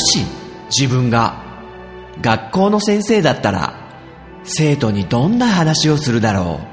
[0.00, 0.24] し
[0.76, 1.44] 自分が
[2.20, 3.74] 学校の先生だったら
[4.42, 6.70] 生徒にどんな話をするだろう。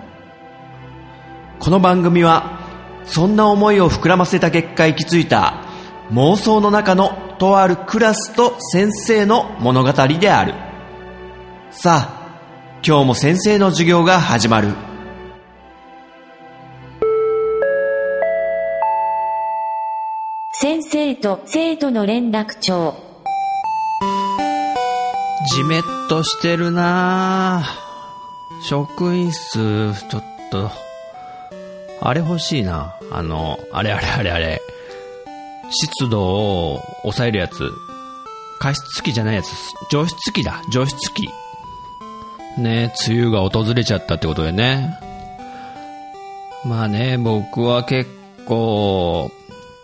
[1.59, 2.59] この番組は
[3.05, 5.65] そんな思いを膨らませた結果行き着いた
[6.11, 10.53] 妄想の中のとあるクラスと先生の物語である。
[11.71, 14.69] さあ今日も先生の授業が始まる。
[20.51, 23.06] 先生と生徒の連絡帳。
[25.49, 27.63] じめっとしてるな
[28.61, 30.71] 職員室、ちょっと、
[32.01, 32.95] あれ欲しいな。
[33.11, 34.61] あの、あれあれあれあれ。
[35.69, 37.71] 湿度を抑えるやつ。
[38.59, 39.47] 加湿器じゃないやつ。
[39.89, 40.61] 除湿器だ。
[40.69, 41.29] 除湿器。
[42.57, 44.99] ね梅雨が訪れちゃったってことでね。
[46.65, 48.09] まあね、僕は結
[48.45, 49.31] 構、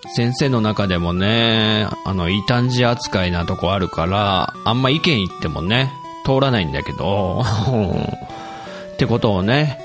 [0.09, 5.91] 先生の中でもね、あの、異端児扱いなとこあるから、あんま意見言ってもね、
[6.25, 7.41] 通らないんだけど、
[8.93, 9.79] ってことをね、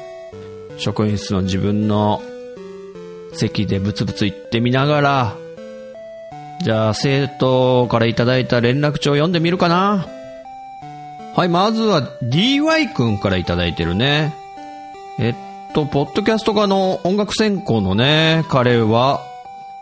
[0.76, 2.20] 職員室の自分の
[3.32, 5.34] 席でブツブツ言ってみながら、
[6.62, 10.06] じゃあ生徒からいただいた連絡帳を読んでみるかな。
[11.36, 14.34] はい、まずは DY 君からいただいてるね。
[15.20, 15.34] えっ
[15.72, 19.20] と、ポッドキャスト科の音楽専攻のね、彼は、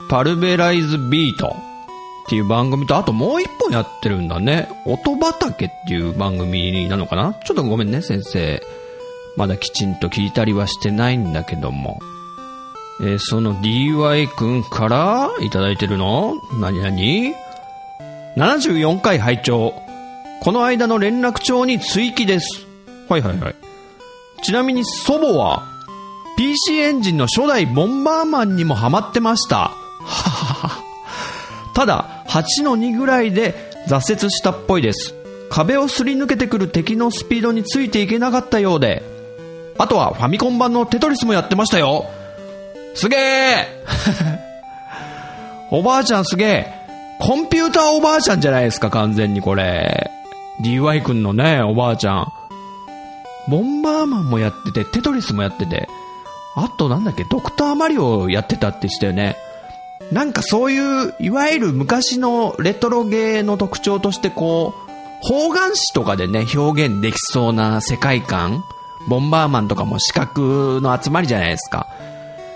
[0.09, 4.69] パルベライズビートっていう番組と、あともう一本やってるんだね。
[4.85, 7.35] 音畑っていう番組なのかな？
[7.45, 8.61] ちょっとごめんね、先生。
[9.37, 11.98] まだきちんと聞いたりはしてないんだけども。
[13.01, 16.35] えーその DY 君からいただいてるの？
[16.61, 17.35] 何何
[18.37, 19.75] ?74 回拝聴
[20.43, 22.67] この間の連絡帳に追記です。
[23.09, 23.55] はいはいはい。
[24.43, 25.63] ちなみに祖母は、
[26.37, 29.73] PC エンジンの初代ボンバーマンにもハマってました。
[30.07, 30.83] ははは
[31.75, 33.55] ただ、8の2ぐらいで
[33.89, 35.14] 挫折したっぽいです。
[35.51, 39.03] 壁をすり抜けてくる敵のスピードについていけなかったようで。
[39.79, 42.07] あとはファミコン版のテトリスもやってましたよ。
[42.95, 43.85] すげえ
[45.70, 46.77] おばあちゃんすげえ
[47.19, 50.11] コンピューターおばあちゃんじゃないですか、完全にこれ。
[50.63, 52.33] DY 君のね、おばあちゃん。
[53.48, 55.89] ボンバーマンもやってて、テトリスもやってて、
[56.55, 59.36] あとなんだっけ、ドクターマリオやってたって言ってたよね。
[60.12, 64.86] なんかそういう、いわゆる昔のレトロゲーの特徴としてこう、
[65.20, 68.64] 方眼紙とかでね、表現できそうな世界観
[69.08, 71.89] ボンバーマンとかも四角の集まりじゃないですか。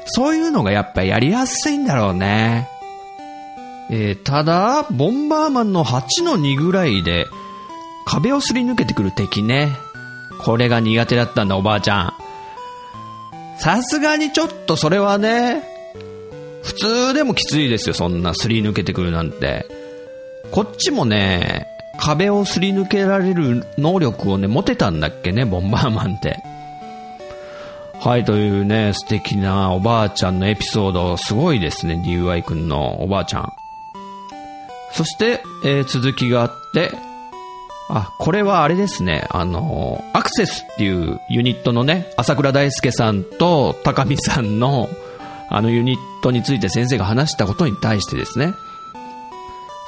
[0.07, 2.69] そういうのがやっぱやりやすいんだろうね。
[3.91, 7.27] えーただ、ボンバーマンの8の2ぐらいで、
[8.05, 9.77] 壁をすり抜けてくる敵ね。
[10.45, 12.15] これが苦手だったんだ、おばあちゃん。
[13.59, 15.70] さすがにちょっとそれはね、
[16.63, 19.67] 普通でもきついですよ、そんなすり抜けてくるなんて。
[20.51, 21.67] こっちもね、
[21.99, 26.37] 壁をすり抜けられる能力をね、持てたんだっけね、ボンバーマンって。
[28.01, 33.53] はい、というね、素敵なおばあちゃんのエピソード、すごいですね、DY 君のおばあちゃん。
[34.93, 36.91] そして、えー続きがあって、
[37.91, 44.89] あ、これはあれですね、あの、アクセスっていうユニットのね、朝倉大輔さんと高見さんの、
[45.51, 48.55] あのユニットについて先生が話したことに対してですね。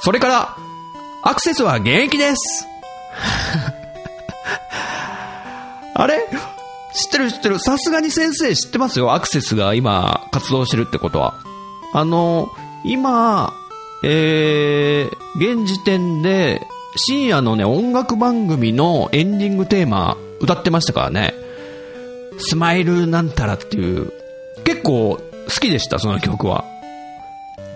[0.01, 0.57] それから、
[1.23, 2.67] アクセスは現役です
[5.95, 6.27] あれ？
[6.93, 7.59] 知ってる知ってる。
[7.59, 9.13] さすがに先生知ってますよ。
[9.13, 11.35] アクセスが今活動してるってことは。
[11.93, 12.49] あの、
[12.83, 13.53] 今、
[14.03, 21.33] えー、現時点で深夜のね、音楽番組のエンディングテーマ歌ってましたからね。
[22.37, 24.11] スマイルなんたらっていう、
[24.65, 26.65] 結構好きでした、その曲は。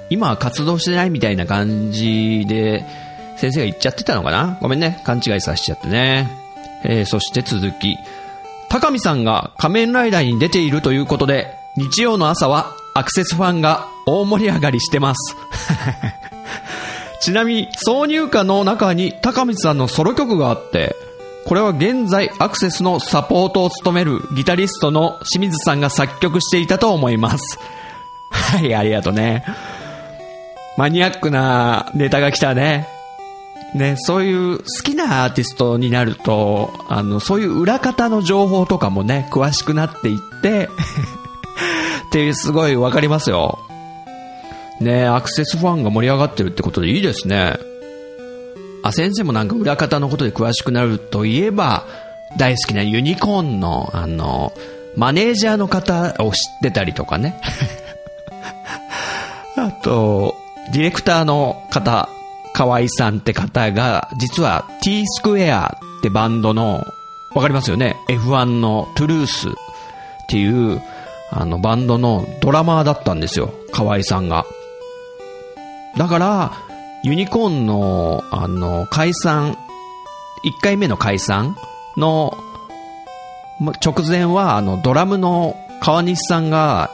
[0.09, 2.85] 今は活動してないみたいな感じで、
[3.35, 4.57] 先生が言っちゃってたのかな？
[4.61, 5.01] ごめんね。
[5.03, 6.29] 勘違いさせちゃってね。
[6.83, 7.97] えー、そして続き。
[8.69, 15.35] 高見さんが仮面ライダーに出ているということで、日曜の朝はアクセスファンが大盛り上がりしてます。
[17.21, 20.95] ちなみに、挿入歌の中に高見さんのソロ曲があって、
[21.47, 27.57] これは現在アクセスのサポートを務めるギタリストの清水さんが作曲していたと思います。
[28.29, 29.45] はい、ありがとうね。
[30.77, 32.89] マニアックなネタが来たね。
[33.73, 40.67] ね、そういう好きなアーティストになると、あの、そういう裏方の情報とかもね、詳しくなっていって、
[42.07, 43.57] っていうすごいわかりますよ。
[44.81, 47.57] ねアクセスファンが盛り上がってるってことでいいですね。
[48.87, 51.85] あ、先生もなんか裏方のことで詳しくなるといえば、
[52.37, 54.53] 大好きなユニコーンの、あの、
[54.95, 57.39] マネージャーの方を知ってたりとかね。
[59.55, 60.35] あと、
[60.73, 62.09] ディレクターの方、
[62.53, 66.83] 河合さんって方が、実は T スクエアってバンドの、
[67.33, 69.51] わかりますよね ?F1 のトゥルースっ
[70.27, 70.81] ていう、
[71.31, 73.53] あの、バンドのドラマーだったんですよ。
[73.71, 74.45] 河合さんが。
[75.97, 76.66] だから、
[77.07, 79.57] ユニコーンの、あの、解散、
[80.43, 81.55] 1回目の解散
[81.95, 82.37] の、
[83.81, 86.91] 直前は、あの、ドラムの川西さんが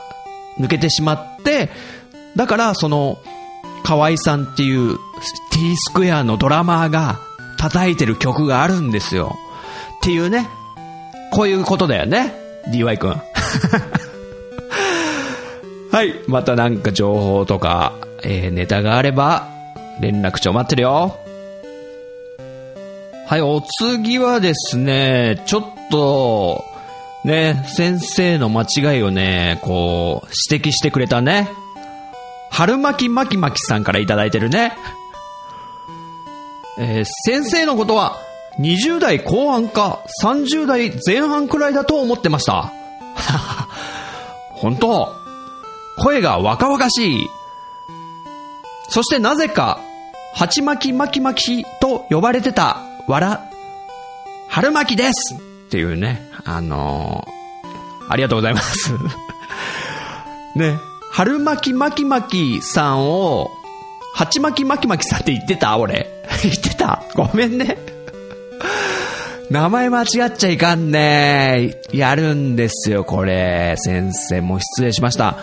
[0.56, 1.68] 抜けてしまって、
[2.36, 3.18] だから、その、
[3.82, 4.98] 河合さんっていう
[5.50, 7.18] T スクエアのドラマーが
[7.58, 9.36] 叩いてる曲があるんですよ。
[9.96, 10.48] っていうね。
[11.32, 12.32] こういうことだよね。
[12.72, 13.16] DY 君。
[15.90, 16.14] はい。
[16.28, 19.53] またなんか情報とか、えーネタがあれば、
[20.00, 21.16] 連絡帳待ってるよ。
[23.26, 26.64] はい、お次はですね、ちょっと、
[27.24, 31.48] ね、先生の間違いをね、こう、指摘してくれたね。
[32.50, 34.76] 春巻き巻き巻きさんからいただいてるね。
[36.78, 38.18] えー先生のことは、
[38.60, 42.72] 20代後半か30代前半くらいだと思ってました。
[44.50, 45.12] 本当
[45.98, 47.26] 声が若々しい。
[48.88, 49.80] そしてなぜか、
[50.34, 53.50] 鉢巻き巻き巻きと呼ばれてた、わら、
[54.48, 55.38] 春巻きですっ
[55.70, 57.34] ていうね、あのー
[58.06, 58.92] ありがとうございます。
[60.56, 60.76] ね、
[61.10, 63.50] 春巻き巻き巻きさんを、
[64.14, 65.76] 鉢巻き巻き巻きさんって言ってた？
[65.78, 66.06] 俺。
[66.42, 67.02] 言ってた？
[67.14, 67.78] ごめんね。
[69.50, 71.80] 名前間違っちゃいかんね。
[71.92, 73.74] やるんですよ、これ。
[73.78, 75.36] 先生も失礼しました。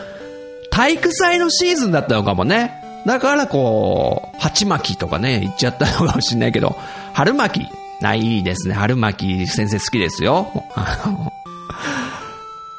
[0.70, 2.81] 体育祭のシーズンだったのかもね。
[3.06, 6.76] だからこう、鉢巻きとかね、言っちゃったのかもしれないけど、
[7.14, 7.68] 春巻き。
[8.04, 8.74] あ、いいですね。
[8.74, 10.52] 春巻き先生好きですよ。
[10.76, 11.34] あの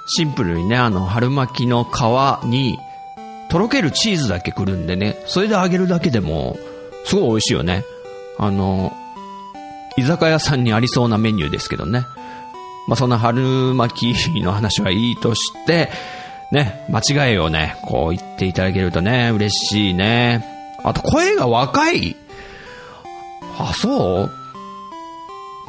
[0.06, 2.78] シンプルにね、あの、春巻きの皮に、
[3.48, 6.56] とろけるチーズだけくるんでね、それで揚げるだけでも、
[7.04, 7.84] すごい美味しいよね。
[8.38, 8.92] あの、
[9.96, 12.06] 居酒屋さんにありそうなメニューですけどね。
[12.88, 15.90] まあ、そんな春巻きの話はいいとして、
[16.52, 20.44] ね、間違いをね、こう言っていただけるとね、嬉しいね。
[20.84, 22.14] あと声が若い。
[23.58, 24.31] あ、そう？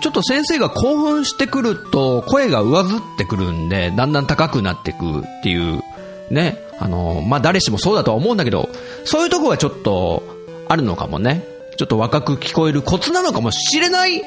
[0.01, 5.81] ちょっと先生が興奮してくると声が上ずってくるんで、だんだん高くなってくっていう、
[6.29, 6.57] ね。
[6.79, 8.67] あの、まあ、誰しもそうだとは思うんだけど、
[9.05, 10.21] そういうとこはちょっと
[10.67, 11.45] あるのかもね。
[11.77, 14.17] ちょっと若く聞こえるコツなのかもしれない。
[14.17, 14.23] ね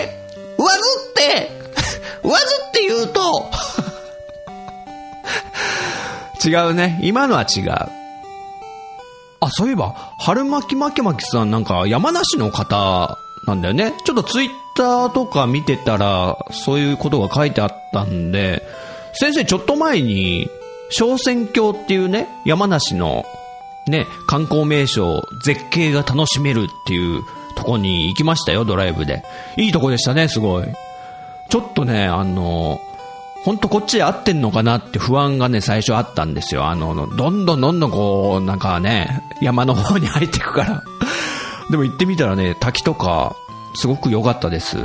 [0.00, 0.24] え
[0.56, 0.78] 上ず
[1.10, 1.50] って
[2.24, 2.36] 上ず
[2.68, 3.50] って言うと
[6.44, 6.98] 違うね。
[7.02, 7.70] 今のは違う。
[9.40, 13.94] あ、そういえば、春巻き巻き巻きさんなんか山梨の方なんだよね。
[14.04, 18.62] ちょっとツイッターとか見てたら、そういうことが書いてあったんで、
[19.12, 20.48] 先生ちょっと前に、
[20.90, 23.24] 小仙峡っていうね、山梨の
[23.86, 27.22] ね、観光名所、絶景が楽しめるっていう
[27.56, 29.24] とこに行きましたよ、ドライブで。
[29.56, 30.64] いいとこでしたね、すごい。
[31.48, 32.80] ちょっとね、あの、
[33.44, 36.66] 本当こっちで合ってんのかなって不安がね、最初あったんですよ。
[36.66, 40.82] あの、どんどんどんどんこう、なんかね、山の方に入っていくから。
[41.70, 43.36] でも行ってみたらね、滝とか、
[43.76, 44.76] すごく良かったです。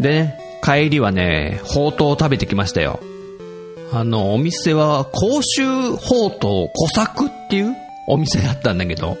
[0.00, 3.00] でね、帰りはね、ほうとうを食べてきましたよ。
[3.92, 7.74] あの、お店は、甲州ほうとう小作っていう
[8.06, 9.16] お店だったんだけど、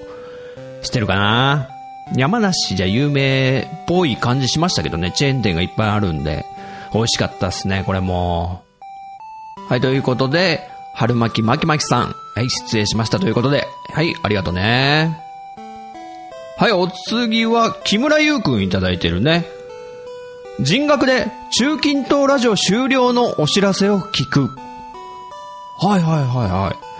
[0.82, 1.68] 知ってるかな？
[2.16, 6.44] 山梨じゃ有名っぽい感じしましたけどね、チェーン店がいっぱいあるんで、
[6.94, 8.62] 美味しかったっすね、これも。
[9.68, 15.18] はい、ということで、春巻き巻き巻きさん、はい、失礼しましたということで、はい、ありがとうね。
[16.58, 19.46] はい、お次は、木村優くんいただいてるね。
[20.60, 24.50] 人学で中近東ラジオ終了のお知らせを聞く。
[25.80, 26.92] はいはいはいはい。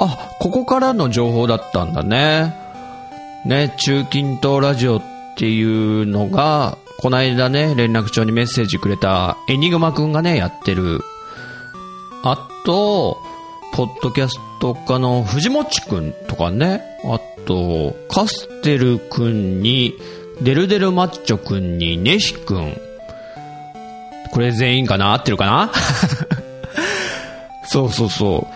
[0.00, 2.56] あ、ここからの情報だったんだね。
[3.44, 5.02] ね、中近東ラジオっ
[5.36, 11.00] ていうのが、こないだね、連絡帳にメッセージくれたエニグマくんがね、やってる。
[12.22, 13.18] あと、
[13.72, 16.80] ポッドキャスト家の藤もちくんとかね。
[17.04, 19.94] あと、カステルくんに、
[20.42, 22.76] デルデルマッチョくんに、ネヒくん。
[24.30, 25.12] これ全員かな？
[25.12, 25.72] 合ってるかな？
[27.66, 28.46] そうそうそ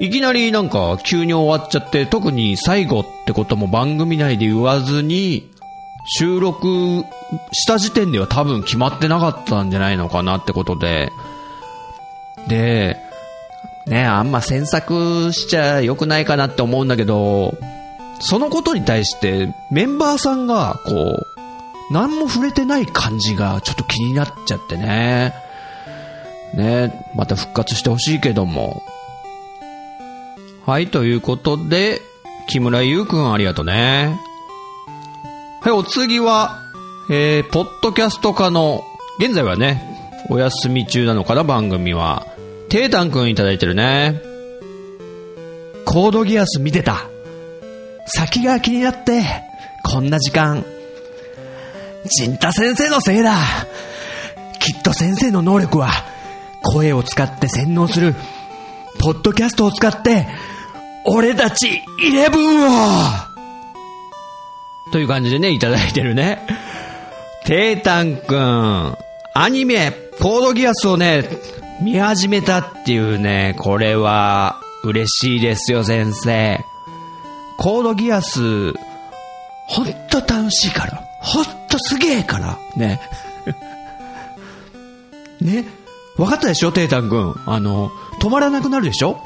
[0.00, 0.04] う。
[0.04, 5.51] いきなりなんか急に終わっちゃって、特に最後ってことも番組内で言わずに、
[6.04, 7.04] 収録
[7.52, 11.12] した時点では多分決まってなかったんじゃないのかなってことで、
[12.48, 12.96] で、
[13.86, 17.54] ね、あんま詮索しちゃ良くないかなって思うんだけど、
[18.20, 25.34] そのことに対してメンバーさんがこう、何も触れてない感じがちょっと気になっちゃってね。
[26.54, 28.82] ね、また復活してほしいけども。
[30.66, 32.00] はい、ということで、
[32.48, 34.20] 木村優くんありがとね。
[35.62, 36.58] はい、お次は、
[37.08, 38.82] えー、ポッドキャスト化の、
[39.20, 39.80] 現在はね、
[40.28, 42.26] お休み中なのかな、番組は。
[42.68, 44.20] テータンくんいただいてるね。
[45.84, 47.06] コードギアス見てた。
[48.06, 49.22] 先が気になって、
[49.84, 50.64] こんな時間。
[52.06, 53.36] 陣太先生のせいだ。
[54.58, 55.92] きっと先生の能力は、
[56.64, 58.16] 声を使って洗脳する、
[58.98, 60.26] ポッドキャストを使って、
[61.04, 63.31] 俺たち、イレブンを
[64.92, 66.46] という感じでね、いただいてるね。
[67.44, 68.96] テータンくん、
[69.34, 71.28] アニメ、コードギアスをね、
[71.82, 76.60] 見始めたっていうね、これは、嬉しいですよ、先生。
[77.56, 78.72] コードギアス、
[79.68, 81.02] ほんと楽しいから。
[81.20, 82.58] ほんとすげえから。
[82.76, 83.00] ね。
[85.40, 85.64] ね。
[86.16, 87.34] 分かったでしょ、テータン君。
[87.46, 89.18] あの、止まらなくなるでしょ？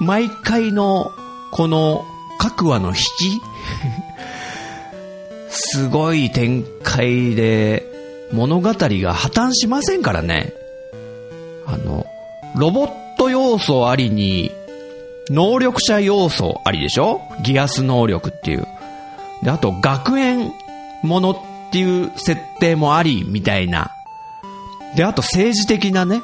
[0.00, 1.12] 毎回の、
[1.52, 2.04] この、
[2.38, 3.40] 各話の引き？
[5.60, 7.84] すごい展開で、
[8.32, 10.52] 物語が破綻しませんからね。
[11.66, 12.06] あの、
[12.54, 14.52] ロボット要素ありに、
[15.30, 17.20] 能力者要素ありでしょ？
[17.42, 18.66] ギアス能力っていう。
[19.42, 20.52] で、あと学園
[21.02, 21.36] ものっ
[21.72, 23.90] ていう設定もあり、みたいな。
[24.96, 26.22] で、あと政治的なね、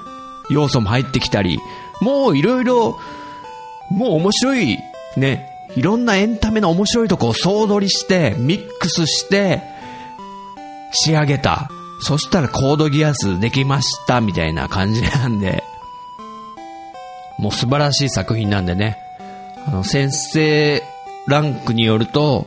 [0.48, 1.58] 要素も入ってきたり、
[2.00, 2.98] もういろいろ、
[3.90, 4.78] もう面白い、
[5.16, 9.62] ね、いろんなエンタメの面白いとこを総取りして、ミックスして、
[10.93, 11.71] 仕上げた。
[12.00, 15.64] そしたらコードギアスできました、みたいな感じなんで、
[17.38, 18.99] もう素晴らしい作品なんでね、
[19.66, 20.83] あの、先生
[21.26, 22.47] ランクによると、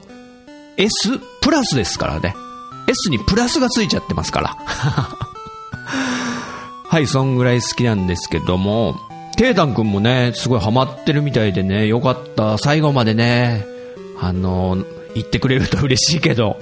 [0.78, 2.36] S プラスですからね。
[2.88, 4.58] S にプラスがついちゃってますから。
[6.90, 8.96] はい、そんぐらい好きなんですけども、
[9.38, 12.58] ケイタン君もね、すごいハマってるみたいでね、よかった。
[12.58, 13.66] 最後までね、
[14.20, 16.58] あの、言ってくれると嬉しいけど。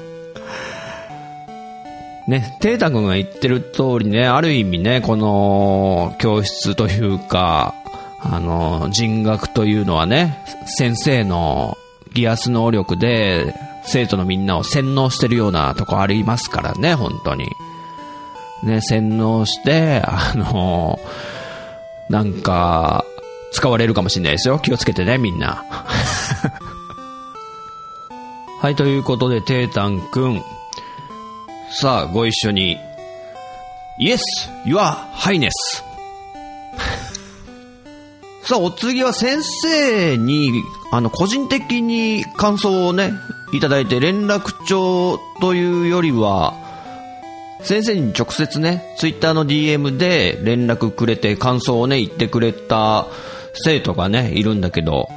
[2.27, 7.73] ね、テータ君が言ってる通りね、ある意味ね、この教室というか、
[8.19, 11.77] あの、人学というのはね、先生の
[12.13, 13.55] ギアス能力で
[13.85, 17.47] 生徒のみんなを洗脳してるようなとこありますからね、本当に。
[18.63, 20.99] ね、洗脳して、あの、
[22.09, 23.05] なんか、
[23.51, 24.59] 使われるかもしれないですよ。
[24.59, 25.63] 気をつけてね、みんな。
[28.61, 30.43] はい、ということで、テータンくん。
[31.71, 32.77] さあ、ご一緒に。
[33.99, 34.19] Yes,
[34.65, 34.79] your
[35.13, 35.51] highness.
[38.43, 43.13] さあ、お次は先生に、あの、個人的に感想をね、
[43.53, 46.64] いただいて連絡帳というよりは、
[47.65, 53.07] 先生に直接ね、ツイッターの DM で連絡くれて感想をね、言ってくれた
[53.53, 55.09] 生徒がね、いるんだけど、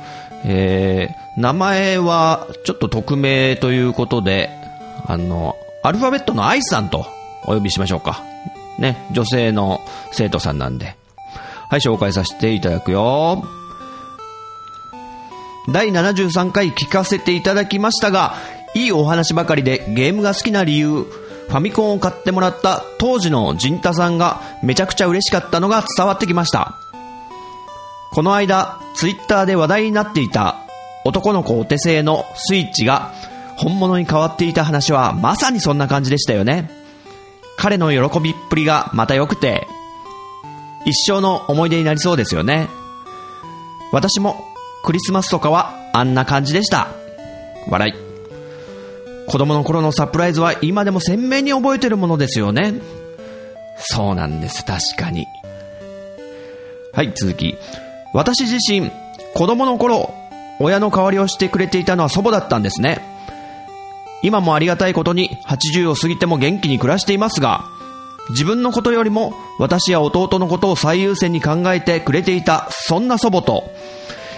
[0.45, 4.49] えー、名前はちょっと匿名ということで、
[5.07, 7.07] あの、アルファベットの愛さんと
[7.45, 8.23] お呼びしましょうか。
[8.79, 10.97] ね、女性の生徒さんなんで。
[11.69, 13.45] はい、紹介させていただくよ。
[15.71, 18.37] 第73回聞かせていただきましたが、
[18.75, 21.05] いいお話ばかりでゲームが好きな理由、
[21.49, 26.77] ファミコンを買ってもらった当時のジンタさんがめちゃくちゃ嬉しかったのが伝わってきました。
[28.11, 30.57] この間、ツイッターで話題になっていた
[31.05, 33.13] 男の子お手製のスイッチが
[33.57, 36.71] 本物に変わっていた話はまさにそんな感じでしたよね。
[37.57, 39.67] 彼の喜びっぷりがまた良くて、
[40.85, 42.69] 一生の思い出になりそうですよね。
[43.91, 44.45] 私も
[44.85, 46.89] クリスマスとかはあんな感じでした。
[47.69, 48.08] 笑い。
[49.29, 52.75] 子供の頃のサプライズは今でも鮮明に覚えてるものですよね。
[53.77, 55.27] そうなんです、確かに。
[56.95, 57.57] はい、続き。
[58.15, 58.91] 私自身、
[59.35, 60.15] 子供の頃、
[60.59, 63.01] 親の代わりをしてくれていたのは祖母だったんですね。
[64.23, 67.67] 今もありがたいことに80を過ぎても元気に暮らしていますが、
[68.31, 73.71] 自分のことよりも私や弟のことを最優先に考えてくれていた、そんな祖母と、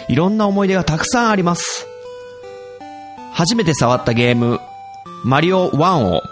[0.09, 1.87] いろんな思い出がたくさんあります。
[3.33, 4.61] 初めて触ったゲーム、
[5.25, 6.23] マリオ1を、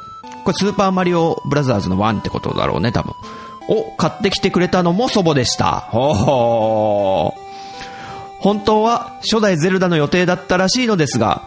[0.44, 3.14] これスーパーマリオブラザーズの1ってことだろうね、多分。
[3.68, 5.80] を買ってきてくれたのも祖母でした。
[5.90, 7.48] ほほー。
[8.40, 11.42] 本当は初代ゼルダの予定だったらしいのですが、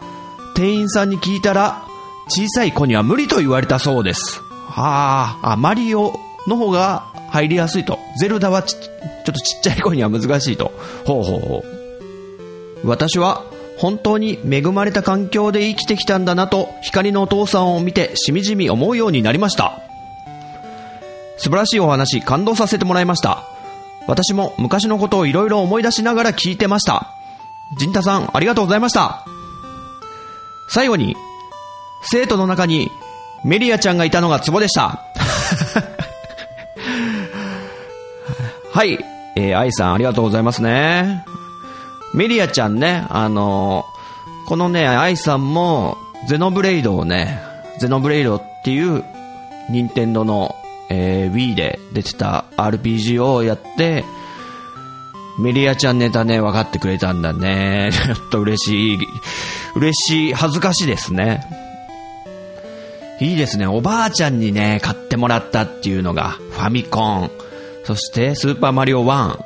[0.56, 1.84] 店員さんに聞いたら、
[2.28, 4.42] 小さい子には無理と言われたそうです。
[4.68, 6.14] はあ、あ、マリオ
[6.48, 7.98] の方が入りやすいと。
[8.20, 10.72] ゼルダはち、ちょっとちっちゃい子には難しいと。
[11.06, 11.64] ほうほうほ
[12.84, 12.88] う。
[12.88, 13.44] 私は
[13.82, 19.82] 本当に恵まれた環境で生きてきたんだなと、光のお父さんを見てしみじみ思うようになりました。
[21.38, 23.44] 素晴らしいお話、感動させてもらいました。
[24.06, 27.16] 私も昔のことをいろいろ思い出しながら聞いてました。
[27.76, 29.26] 陣太さん、ありがとうございました。
[30.70, 31.16] 最後に、
[32.04, 32.92] 生徒の中に
[33.44, 35.06] メリアちゃんがいたのがツボでした。
[38.72, 39.04] はい。
[39.36, 41.26] えー、愛さんありがとうございますね。
[42.14, 44.02] メリアちゃんね、あのー
[44.48, 47.40] このね、愛さんも、ゼノブレイドをね、
[47.80, 49.04] ゼノブレイドっていう、
[49.70, 50.56] 任天堂の、
[50.90, 54.04] えー Wii で出てた RPG をやって、
[55.40, 57.92] メリアちゃんネタね、分かってくれたんだね。
[57.96, 59.00] ちょっと嬉しい。
[59.76, 61.46] 嬉しい、恥ずかしいですね。
[63.22, 63.68] いいですね。
[63.68, 67.32] おばあちゃんにね、買ってもらったっていうのが、ファミコン。
[67.86, 69.40] そして、スーパーマリオ1。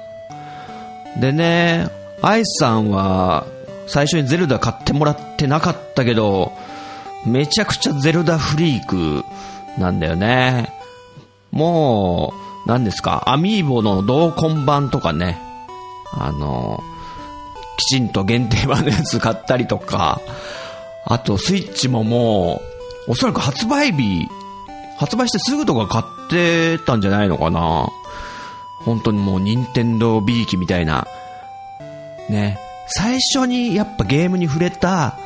[1.19, 1.89] でね、
[2.21, 3.45] アイスさんは、
[3.87, 6.51] 最初にゼルダ買ってもらってなかったけど、
[7.25, 9.23] めちゃくちゃゼルダフリーク
[9.77, 10.73] なんだよね。
[11.51, 12.33] も
[12.65, 15.39] う、何ですか、アミーボの同梱版とかね、
[16.13, 16.83] あの、
[17.77, 20.21] きちんと限定版のやつ買ったりとか、
[21.05, 22.61] あとスイッチもも
[23.07, 24.27] う、おそらく発売日、
[24.97, 27.87] 発売してすぐとか買ってたんじゃないのかな。
[28.85, 31.07] 本当にもう任天堂 B 機みたいな、
[32.29, 35.17] ね、最初にやっぱゲームに触れた、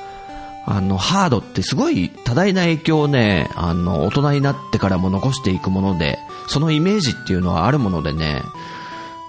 [0.66, 8.42] あの、ハードってすごい多大な影響をね、あの、大人になってからも残していくもので、そのイメージっていうのはあるものでね、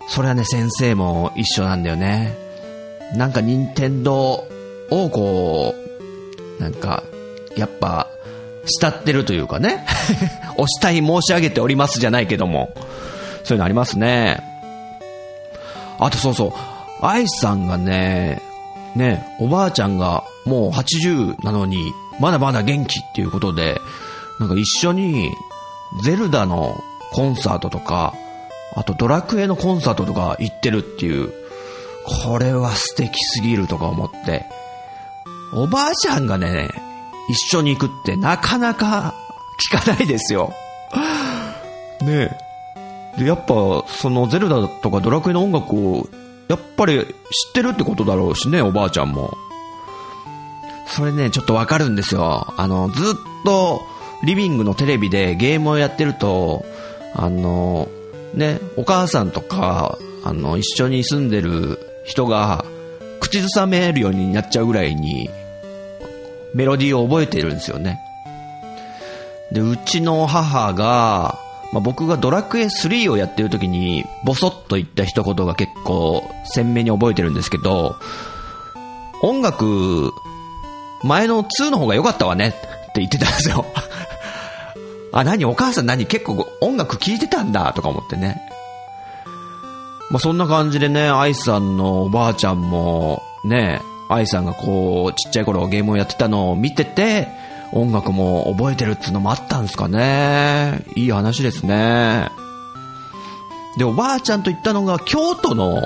[0.08, 2.36] それはね、先生も一緒なんだよね。
[3.14, 4.44] なんか任天堂
[4.90, 5.74] をこ
[6.58, 7.04] う、なんか、
[7.56, 8.08] やっぱ、
[8.64, 9.86] 慕ってるというかね、
[10.56, 12.74] お慕い申し上げておりますじゃないけども、
[13.44, 14.42] そういうのありますね。
[15.98, 16.52] あとそうそう、
[17.02, 18.42] アイスさんがね、
[18.94, 23.80] ね、おばあちゃんがもう80なのに、まだまだ元気っていうことで、
[24.38, 25.32] なんか一緒に、
[26.04, 28.14] ゼルダのコンサートとか、
[28.74, 31.32] あとドラクエのコンサートとか行ってるっていう、
[32.24, 34.46] これは素敵すぎるとか思って、
[35.52, 36.68] おばあちゃんがね、
[37.28, 39.14] 一緒に行くってなかなか
[39.72, 40.52] 聞かないですよ。
[42.02, 42.30] ね
[43.16, 43.20] え。
[43.20, 46.06] で、やっぱ、そのゼルダとかドラクエの音楽を、
[46.50, 49.38] やっぱり知ってるってことだろうしね、おばあちゃんも。
[50.88, 52.52] それね、ちょっとわかるんですよ。
[52.56, 53.86] あの、ずっと
[54.24, 56.64] リビングのテレビでゲームをやってると、
[57.14, 57.88] あの、
[58.34, 62.64] ね、お母さんとか、あの、一緒に住んでる人が、
[63.20, 65.30] 口ずさめるようになっちゃうぐらいに、
[66.52, 68.00] メロディーを覚えてるんですよね。
[69.52, 71.38] で、うちの母が、
[71.72, 77.96] まあ、僕がドラクエ3をやってる時に、ボソッと言った一言が結構鮮明に覚えてるんですけど、
[79.22, 80.12] 音楽、
[81.04, 83.64] 前の2の方が良かったわねって言ってたんですよ。
[85.12, 88.40] あ、何お母さん何結構音楽聴いてたんだとか思ってね。
[90.10, 97.28] まあ、そんな感じでね、愛さんのおばあちゃんも、ね、愛さんがこう、ちっちゃい頃ゲームをやってたのを見てて、
[97.72, 100.84] 音楽も覚えてるっていうのもあったんですかね。
[100.96, 102.28] いい話ですね。
[103.78, 105.82] で、おばあちゃんと行ったのが京都の、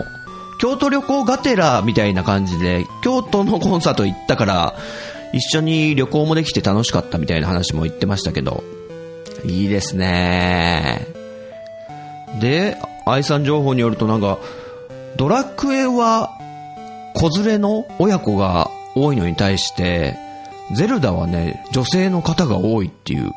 [0.58, 4.74] 京都旅行がてらみたいな感じで、京都のコンサート行ったから、
[5.32, 8.64] 一緒に旅行もできて楽しかったみたいな話も言ってましたけど、
[9.44, 11.06] いいですね。
[12.40, 14.38] で、愛さん情報によるとなんか、
[15.16, 16.30] ドラクエは
[17.14, 20.16] 子連れの親子が多いのに対して、
[20.72, 23.32] ゼルダはね、女性の方が多いっていう。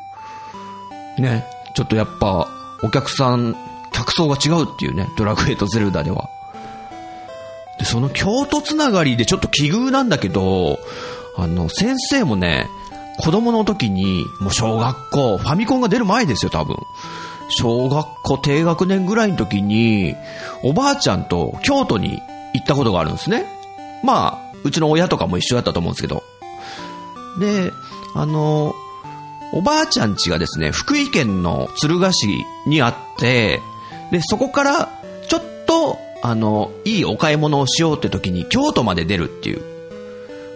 [1.18, 2.48] ね、ちょっとやっぱ、
[2.82, 3.56] お客さん、
[3.92, 6.28] 客層が違うっていうね、ドラクエとゼルダでは。
[7.78, 10.78] で、その京都つながりでちょっと奇遇なんだけど、
[11.36, 12.68] あの、先生もね、
[13.18, 16.76] 子供の時に、もう小学校、ファミコンが出る前ですよ、多分。
[17.50, 20.14] 小学校低学年ぐらいの時に、
[20.62, 22.20] おばあちゃんと京都に
[22.54, 23.46] 行ったことがあるんですね。
[24.04, 26.22] まあ、うちの親とかも一緒だったと思うんですけど。
[27.38, 27.72] で、
[28.14, 28.74] あの、
[29.52, 33.60] おばあちゃん家がですね、福井県の敦賀市にあって、
[34.10, 34.88] で、そこから、
[35.28, 39.62] ちょっと、あの、いいお買い物をしようって時に、京都まで出るっていう。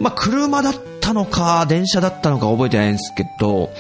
[0.01, 3.71] まあ、車だったのか、電車だったのか覚えてないんですけど、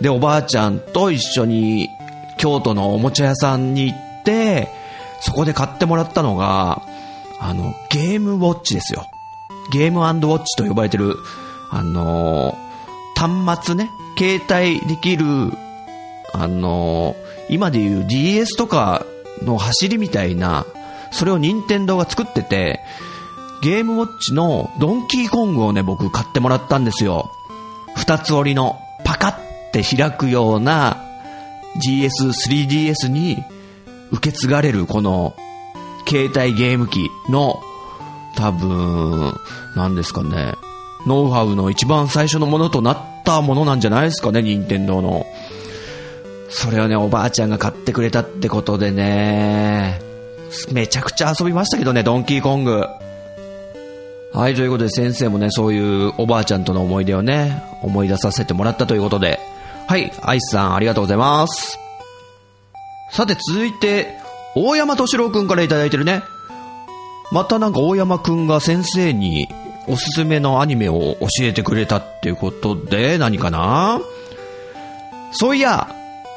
[0.00, 1.88] で、おばあちゃんと一緒に、
[2.36, 4.68] 京都のおもちゃ屋さんに行って、
[5.20, 6.82] そこで買ってもらったのが、
[7.40, 9.06] あの、ゲームウォッチですよ。
[9.72, 11.16] ゲームウォッチと呼ばれてる、
[11.74, 12.64] あのー
[13.16, 15.26] 端末ね、携帯できる、
[16.32, 19.04] あのー今でいう DS とか
[19.42, 20.64] の走りみたいな、
[21.10, 22.80] それを任天堂が作ってて、
[23.62, 27.30] ゲームウォッチのドンキーコングをね、僕買ってもらったんですよ。
[27.96, 29.34] 二つ折りのパカっ
[29.72, 30.96] て開くような
[31.76, 33.42] GS、3DS に
[34.12, 35.34] 受け継がれるこの
[36.08, 37.60] 携帯ゲーム機の
[38.36, 39.34] 多分、
[39.76, 40.54] 何ですかね、
[41.06, 45.26] ノウハウの一番最初のものとなったものなんじゃないですかね、任天堂の。
[46.48, 50.00] それをね、おばあちゃんが買ってくれたってことでね、
[50.72, 52.86] めちゃくちゃ遊びましたけどね、ドンキーコング。
[54.32, 59.38] はい、ということで先生もね、そういうおばあちゃんとの思い出をね、思い出させてもらったということで、
[59.86, 61.78] はい、アイスさんありがとうございます。
[63.10, 64.16] さて続いて、
[64.56, 66.22] 大山敏郎くんからいただいてるね。
[67.30, 69.48] またなんか大山くんが先生に
[69.86, 74.00] おすすめのアニメを教えてくれたっていうことで、何かな？
[75.32, 75.94] そういや、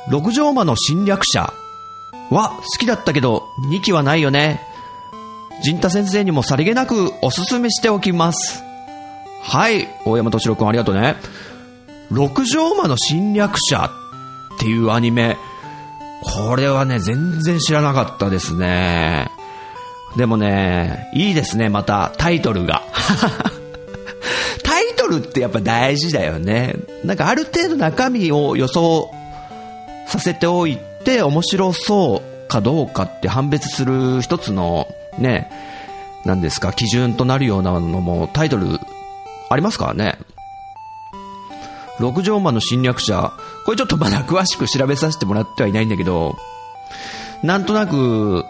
[0.10, 1.53] 六条間の侵略者
[2.29, 4.62] は好きだったけど、2期はないよね。
[5.63, 8.63] 陣太先生にもさりげなくおすすめしておきます。
[9.41, 11.15] はい、大山敏郎くんありがとうね。
[12.12, 13.89] 六条間の侵略者
[14.55, 15.38] っていうアニメ、
[16.21, 19.29] これはね、全然知らなかったですね。
[20.17, 22.82] でもね、いいですね、また、タイトルが。
[24.63, 26.75] タイトルってやっぱ大事だよね。
[27.06, 29.12] なんかある程度中身を予想
[30.08, 34.88] させておいて、面白そうかどうかって判別する一つの、
[35.19, 35.51] ね、
[36.25, 38.80] なんですか、基準となるようなのもタイトル
[39.49, 40.17] ありますからね。
[41.99, 43.34] 六条間の侵略者、
[43.65, 46.38] これちょっとまだ詳しく調べさせてもらってはいないんだけど、
[47.43, 48.45] なんとなく、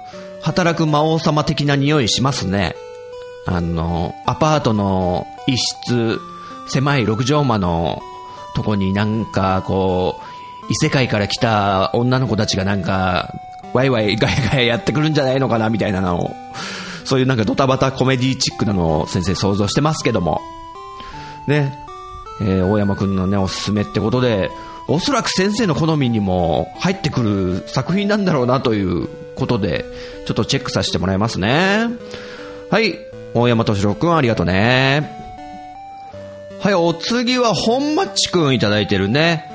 [0.48, 2.74] 働く魔王様的な匂いしますね。
[3.46, 6.22] あの、アパートの一室、
[6.70, 8.02] 狭い六畳間の
[8.56, 13.34] とこになんかこう、異世界から来た女の子たちがなんか、
[13.74, 16.32] ワイワイガヤガヤやってくるんじゃないのかなみたいなのを、
[17.04, 20.42] そういうなんかドタバタコメディチックなのを先生想像してますけども。
[21.46, 21.78] ね、
[22.40, 24.50] えー大山くんのね、おすすめってことで、
[24.88, 29.86] おそらく先生の好みにも入ってくる作品なんだろうなということで、
[30.26, 31.88] ちょっとチェックさせてもらいますね。
[32.70, 33.00] はい、
[33.34, 35.10] 大山敏郎くんありがとうね。
[36.60, 39.46] はい、お次は本マッチくんいただいてるね。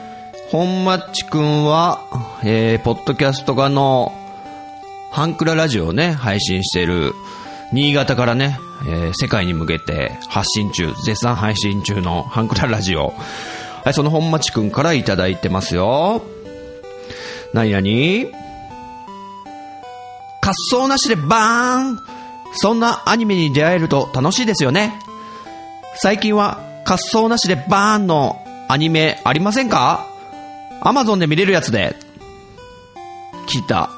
[0.51, 2.01] 本マッチくんは、
[2.45, 4.13] えー、ポッドキャスト側の
[5.11, 7.13] ハンクララジオをね、配信してる、
[7.73, 13.13] 新潟からね、えー世界に向けて発信中、絶賛配信中のハンクララジオ。
[13.85, 16.23] はい、その本町くんからいただいてますよ。
[17.53, 18.29] なになに
[20.43, 22.01] 滑走なしでバーン
[22.55, 25.01] そんなアニメに出会えると楽しいですよね。
[25.97, 30.07] 最近は滑走なしでバーンのアニメありませんか？
[30.83, 31.97] アマゾンで見れるやつで。
[33.47, 33.91] 聞いた。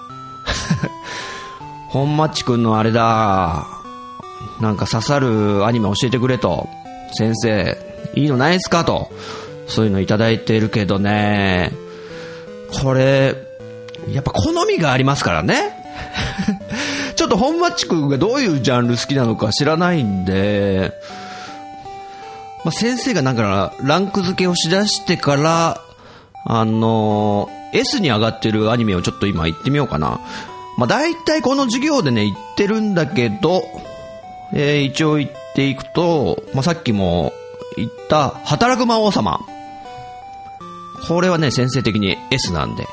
[1.89, 3.67] 本マッチくんのあれだ。
[4.61, 6.69] なんか刺さるアニメ教えてくれと。
[7.17, 7.77] 先生、
[8.15, 8.85] いいのないっすか？
[8.85, 9.11] と。
[9.67, 11.73] そういうのいただいてるけどね。
[12.83, 13.35] これ、
[14.13, 15.84] やっぱ好みがありますからね。
[17.17, 20.93] ちょっと本マッチくんがどういうジャンル好きなのか知らないんで、
[22.65, 25.81] まあ、先生がなんかランク付けをしだしてから、
[26.47, 30.21] あの S に上がってるアニメをちょっと今言ってみようかな。
[30.77, 33.65] まあ、大体この授業でね、言ってるんだけど、
[34.53, 37.33] えー一応言っていくと、まあ、さっきも
[37.77, 39.41] 言った、働く魔王様。
[41.07, 42.87] これはね、先生的に S なんで。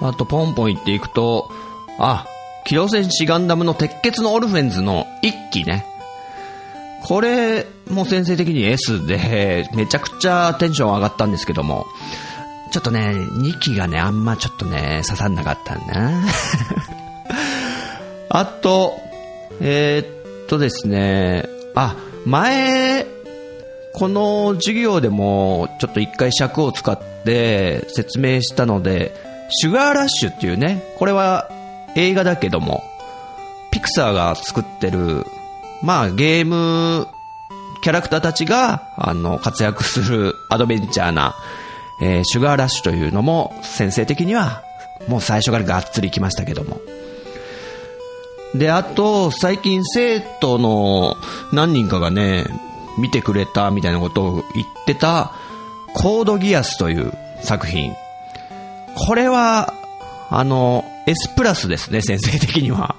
[0.00, 1.50] あと、ポンポン言っていくと、
[1.98, 2.26] あ、
[2.64, 5.86] 機動戦士ガンダムの鉄血のオルフェンズの一期ね。
[7.04, 11.86] これも先生的に S で、めちゃくちゃテンション上がったんですけども、
[12.72, 16.22] ちょっとね、2期がね、あんまちょっとね、刺さんなかったんだな。
[18.30, 18.98] あと、
[19.60, 23.06] えーっとですね、あ、前、
[23.92, 29.14] この授業でもちょっと一回尺を使って説明したので、
[29.50, 31.50] シュガーラッシュっていうね、これは
[31.96, 32.82] 映画だけども、
[33.70, 35.26] ピクサーが作ってる、
[35.82, 37.08] まあゲーム
[37.84, 41.34] キャラクターたちが、あの、活躍するアドベンチャーな、
[42.00, 44.62] えーシュガーラッシュというのも、先生的には、
[45.06, 46.80] もう最初からがっつり来ましたけども。
[48.54, 51.16] で、あと、最近生徒の
[51.52, 52.46] 何人かがね、
[52.96, 55.32] 見てくれたみたいなことを言ってた、
[55.92, 57.92] コードギアスという作品。
[58.94, 59.74] これは、
[60.36, 62.96] あの、S プラスですね、先生的には。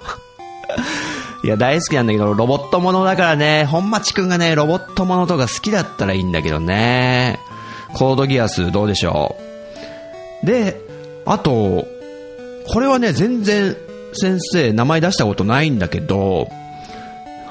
[1.44, 7.38] いや、大好きなんだけど、ロボットものだからね、本町くんがね、ロボットものとか好きだったらいいんだけどね。
[7.94, 9.36] コードギアスどうでしょ
[10.44, 10.46] う。
[10.46, 10.80] で、
[11.26, 11.86] あと、
[12.70, 13.76] これはね、全然
[14.14, 16.50] 先生名前出したことないんだけど、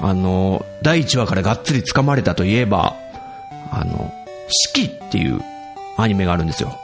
[0.01, 2.95] あの、第1話からがっつり掴まれたといえば、
[3.71, 4.11] あの、
[4.49, 5.41] 四季っていう
[5.95, 6.75] アニメがあるんですよ。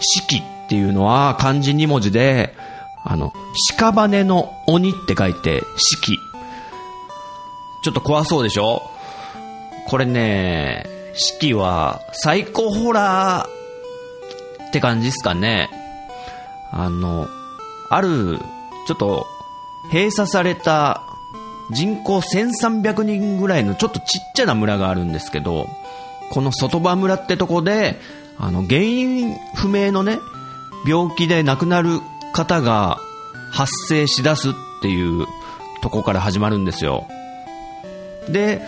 [0.00, 2.54] 四季っていうのは漢字2文字で、
[3.02, 3.32] あの、
[3.78, 6.18] 屍の鬼って書いて、四季。
[7.82, 8.82] ちょっと怖そうでしょ？
[9.86, 15.70] これね、四季はサイコホラーって感じですかね。
[16.70, 17.28] あの、
[17.88, 18.38] ある、
[18.86, 19.26] ちょっと、
[19.90, 21.02] 閉鎖された
[21.70, 25.66] 人口1300人ぐらいのちょっとちっちゃな村があるんですけど、
[26.30, 27.98] この外場村ってとこで、
[28.38, 30.18] あの、原因不明のね、
[30.86, 32.00] 病気で亡くなる
[32.32, 32.98] 方が
[33.50, 35.26] 発生しだすっていう
[35.82, 37.06] とこから始まるんですよ。
[38.28, 38.62] で、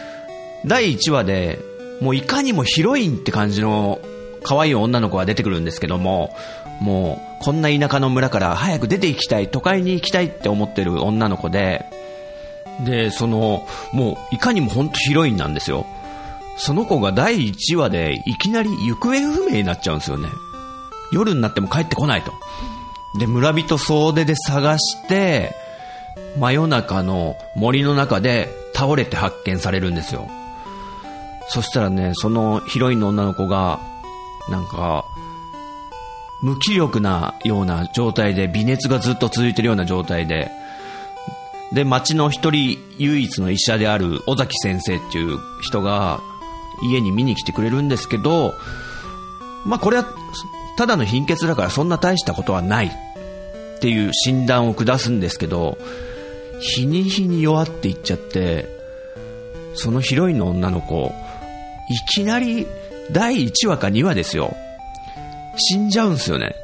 [0.65, 1.59] 第1話で、
[2.01, 4.01] もういかにもヒロインって感じの
[4.43, 6.35] 可愛い女の子が出てくるんですけども、
[6.81, 11.85] もうこんな田舎の村から早く出て行きたい、都会に行きたいって思ってる女の子で、
[12.85, 15.87] で、その、もういかにも本当ヒロインなんですよ。
[16.57, 20.29] その子が第1話でいきなり行方不明になっちゃうんですよね。
[21.13, 22.33] 夜になっても帰ってこないと。
[23.19, 25.55] で、村人総出で探して、
[26.39, 30.29] 真夜中の森の中で倒れて発見されるんですよ。
[31.49, 33.81] そしたらね、そのヒロインの女の子が、
[34.49, 35.05] なんか、
[36.43, 40.51] 無気力なような状態で、微熱がずっと続いてるような状態で、
[41.73, 46.21] で、町の一人唯一の医者である尾崎先生っていう人が
[46.83, 48.55] 家に見に来てくれるんですけど、
[49.65, 50.05] まあこれは
[50.81, 52.91] ただの貧血だからそんな大したことはないっ
[53.81, 55.77] ていう診断を下すんですけど、
[56.59, 58.67] 日に日に弱っていっちゃって、
[59.75, 61.13] そのヒロインの女の子、
[61.91, 62.67] いきなり
[63.13, 64.57] 第1話か2話ですよ。
[65.59, 66.55] 死んじゃうんですよね。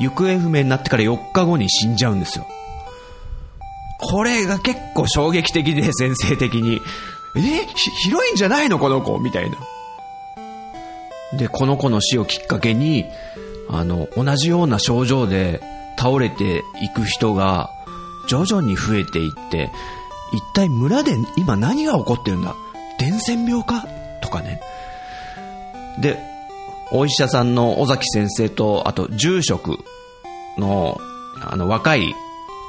[0.00, 2.48] 行方不明になってから4日後に死んじゃうんですよ。
[4.00, 6.80] これが結構衝撃的で、先生的に。
[7.36, 7.64] え
[8.02, 8.80] ヒロインじゃないの？
[8.80, 9.16] この子？
[9.20, 9.56] みたいな。
[11.32, 13.06] で、この子の死をきっかけに、
[13.68, 15.60] あの、同じような症状で
[15.98, 17.70] 倒れていく人が
[18.28, 19.70] 徐々に増えていって、
[20.32, 22.54] 一体村で今何が起こってるんだ？
[22.98, 23.86] 伝染病か？
[24.22, 24.60] とかね。
[26.00, 26.18] で、
[26.92, 29.78] お医者さんの尾崎先生と、あと住職
[30.58, 30.98] の、
[31.40, 32.14] あの、若い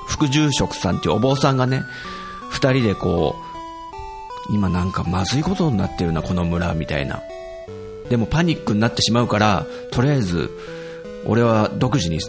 [0.08, 1.84] 副住職さんっていうお坊さんがね、
[2.50, 3.36] 二人でこ
[4.50, 7.22] う、今なんかまずいことになってるな、この村、みたいな。
[8.12, 10.52] でもパニックになってしまうから、とりあえず、
[11.26, 12.20] 俺は独自に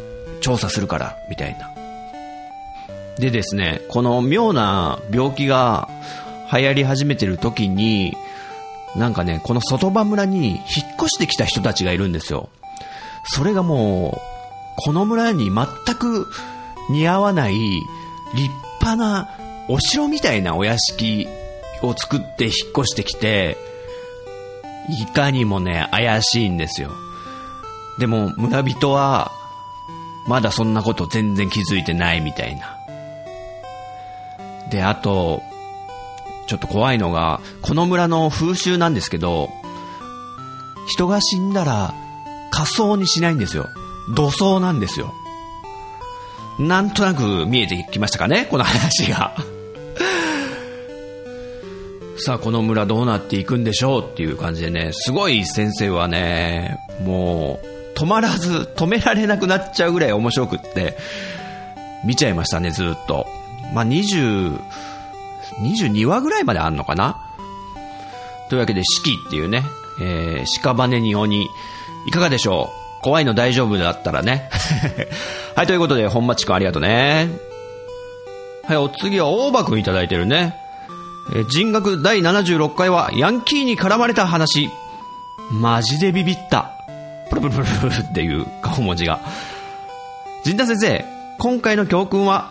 [0.41, 1.73] 調査するから、みたいな。
[3.19, 5.89] でですね、この妙な病気が
[6.53, 8.17] 流行り始めてる時に、
[8.95, 10.61] なんかね、この外場村に引っ
[10.99, 12.49] 越してきた人たちがいるんですよ。
[13.25, 14.21] それがもう、
[14.77, 16.29] この村に全く
[16.91, 17.55] 似合わない
[18.35, 18.49] 立
[18.81, 19.31] 派な
[19.67, 21.27] お城みたいなお屋敷
[21.83, 23.72] を作って引っ越してきて、
[24.89, 26.91] いかにもね、怪しいんですよ。
[27.99, 29.31] でも村人は、
[30.27, 32.77] まだそんなこと全然気づいてないみたいな。
[34.71, 35.43] で、あと、
[36.47, 39.51] ちょっと怖いのが、この村の風習なんですけど、
[40.87, 41.95] 人が死んだら
[42.51, 43.69] 仮装にしないんですよ。
[44.15, 45.15] 土葬なんですよ。
[46.59, 49.35] なんとなく見えてきましたかねこの話が
[52.25, 60.97] さあ、この村どうなっていくんでしょうっていう感じでね、すごい先生はね、もう、止まらず、止められなくなっちゃうぐらい面白くって、
[62.05, 63.27] 見ちゃいましたね、ずっと。
[63.75, 64.57] まあ、20、
[65.63, 67.21] 22話ぐらいまであんのかな？
[68.49, 69.65] というわけで、四季っていうね、
[70.01, 71.49] えー、屍に鬼、
[72.07, 73.03] いかがでしょう？
[73.03, 74.49] 怖いの大丈夫だったらね。
[75.57, 77.29] はい、ということで、本町くんありがとうね。
[78.65, 80.62] はい、お次は大場くんいただいてるね。
[81.35, 84.71] え、人学第76回は、ヤンキーに絡まれた話。
[85.51, 86.73] マジでビビった。
[87.31, 89.21] プルプルプルプルっていう顔文字が。
[90.45, 91.05] 陣田先生、
[91.39, 92.51] 今回の教訓は、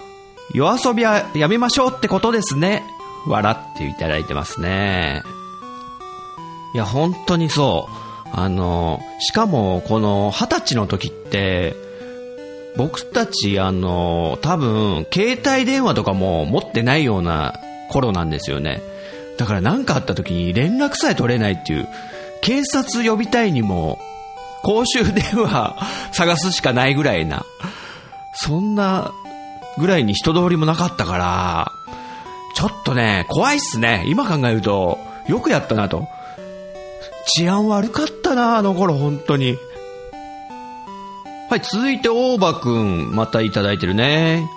[0.53, 2.83] 夜遊びはやめましょうってことですね。
[3.27, 5.23] 笑っていただいてますね。
[6.73, 8.29] いや、本当にそう。
[8.33, 11.75] あの、しかも、この二十歳の時って、
[12.77, 17.53] 僕たち、あの、多分、携帯電話とかも持ってないような
[17.91, 18.81] 頃なんですよね。
[19.37, 21.87] だから何かあった時に連絡さえ取れないっていう、
[22.41, 23.99] 警察呼びたいにも、
[24.63, 25.75] 公衆電話
[26.13, 27.45] 探すしかないぐらいな、
[28.33, 29.11] そんな
[29.77, 31.71] ぐらいに人通りもなかったから、
[32.55, 34.03] ちょっとね、怖いっすね。
[34.07, 36.07] 今考えると、よくやったなと。
[37.35, 39.57] 治安悪かったな、あの頃、本当に。
[41.49, 44.47] はい、続いて、大場くん、またいただいてるね。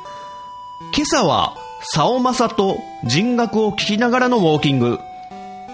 [0.94, 1.57] 今朝は、
[1.92, 4.99] 竿正と人学を聞きながらのウォーキング。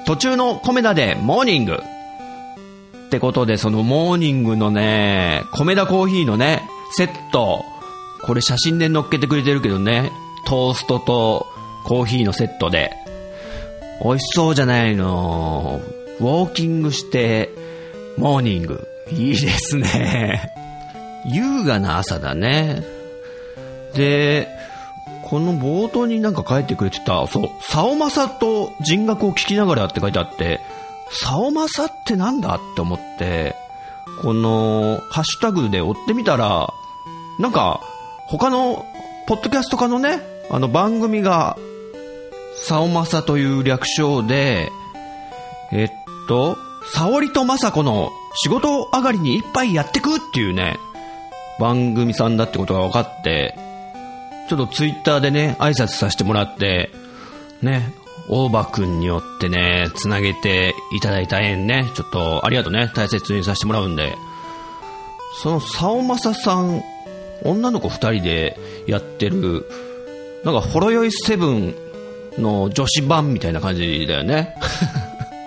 [0.06, 1.78] 途中のコメダでモーニング。
[3.06, 7.64] ってことで、そのモーニングのね、コメダコーヒーのね、セット。
[8.22, 10.10] これ写真で載っけてくれてるけどね、
[10.46, 11.46] トーストと
[11.84, 12.92] コーヒーのセットで。
[14.02, 15.80] 美味しそうじゃないの。
[16.18, 17.50] ウォーキングして、
[18.16, 18.86] モーニング。
[19.12, 20.52] いいですね。
[21.26, 22.82] 優雅な朝だね。
[23.94, 24.48] で、
[25.30, 30.60] この冒頭になんか書いてくれてた、そう、サオマサと人学を聞きながらって書いてあって、
[31.08, 33.54] サオマサってなんだって思って、
[34.22, 36.74] この、ハッシュタグで追ってみたら、
[37.38, 37.80] なんか、
[38.26, 38.84] 他の、
[39.28, 41.56] ポッドキャスト家のね、あの番組が、
[42.56, 44.68] サオマサという略称で、
[45.70, 45.90] えっ
[46.26, 46.58] と、
[46.92, 50.76] 沙織と雅子の仕事上がりに一杯やってくっていうね、
[51.60, 53.69] 番組さんだってことが分かって、
[54.50, 56.90] ちょっとツイッターでね、挨拶させてもらって、
[57.62, 57.94] ね、
[58.28, 64.12] 大場くんによってね、つなげていただいた縁ね、ちょっとありがとうね、大切にさせてもらうんで、
[65.40, 66.82] その、さおまささん、
[67.44, 68.58] 女の子二人で
[68.88, 69.66] やってる、
[70.42, 71.76] なんか、ほろ酔いセブン
[72.36, 74.56] の女子版みたいな感じだよね。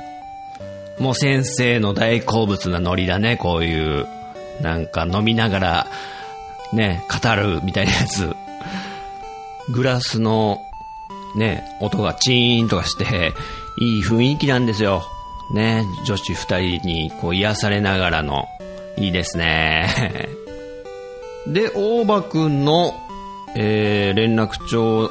[0.97, 4.07] もう先生の大好物なノリだね、こういう。
[4.61, 5.87] なんか飲みながら、
[6.71, 8.33] ね、語るみたいなやつ。
[9.71, 10.59] グラスの、
[11.35, 13.33] ね、音がチーンとかして、
[13.79, 15.03] いい雰囲気なんですよ。
[15.53, 18.47] ね、女子二人にこう癒されながらの、
[18.97, 19.89] いいですね。
[21.47, 22.93] で、大場くんの、
[23.55, 25.09] えー、連絡帳、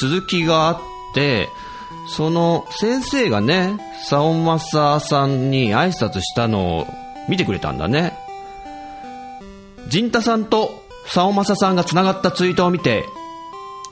[0.00, 0.80] 続きがあっ
[1.14, 1.48] て、
[2.08, 3.78] その先生がね、
[4.08, 6.86] サオマサさんに挨拶したのを
[7.28, 8.18] 見てくれたんだね。
[9.88, 10.70] ジンタさんと
[11.06, 13.04] サオマサさんが繋がったツイートを見て、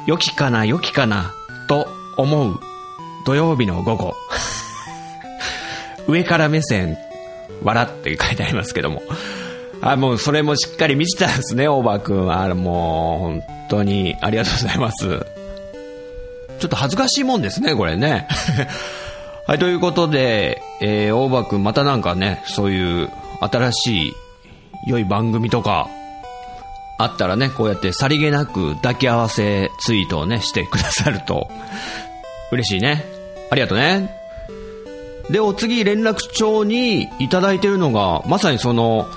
[0.06, 1.32] 良きかな良きかな
[1.68, 1.86] と
[2.16, 2.60] 思う
[3.24, 4.16] 土曜日の午後。
[6.08, 6.96] 上から目線、
[7.62, 9.02] 笑って書いてありますけども。
[9.80, 12.54] あ、もうそれもしっかり見てたんですね、大場くんは。
[12.54, 15.26] もう、本当にありがとうございます。
[16.58, 18.28] ちょっと恥ずかしいもんですね、これね。
[19.46, 23.10] はい、ということで、えー、大場くんまたなんかね、そういう
[23.40, 24.12] 新しい
[24.86, 25.88] 良い番組とか、
[27.02, 31.48] あったらね、こうやってさりげなく抱き合わせツイートをね、してくださると、
[32.50, 33.04] 嬉しいね。
[33.50, 34.10] ありがとうね。
[35.30, 39.08] で、お次連絡帳にいただいてるのが、まさにその、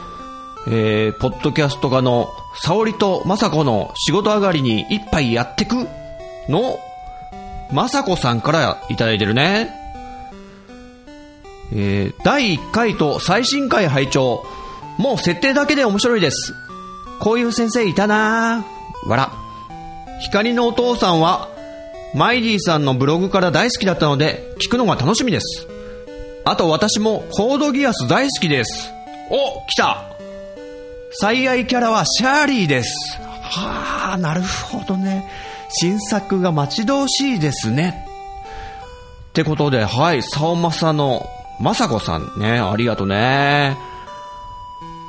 [0.67, 5.88] えー、ポッドキャスト家の沙織と雅子の仕事上がりに一杯やってく
[6.50, 6.80] の、
[7.74, 9.69] 雅子さんからいただいてるね。
[11.71, 14.45] えー、第1回と最新回拝聴
[14.98, 16.54] もう設定だけで面白いです。
[17.19, 19.10] こういう先生いたなぁ。
[19.10, 19.32] わら。
[20.21, 21.49] 光のお父さんは、
[22.13, 25.67] マイディさんのブログから大好きだったので、聞くのが楽しみです。
[26.45, 28.91] あと私もコードギアス大好きです。
[29.30, 30.06] お、来た
[31.19, 33.19] 最愛キャラはシャーリーです。
[33.41, 35.28] はあ、なるほどね。
[35.69, 38.08] 新作が待ち遠しいですね。
[39.30, 41.28] ってことで、はい、サオマサの
[41.60, 43.78] まさこさんね、ありがとね。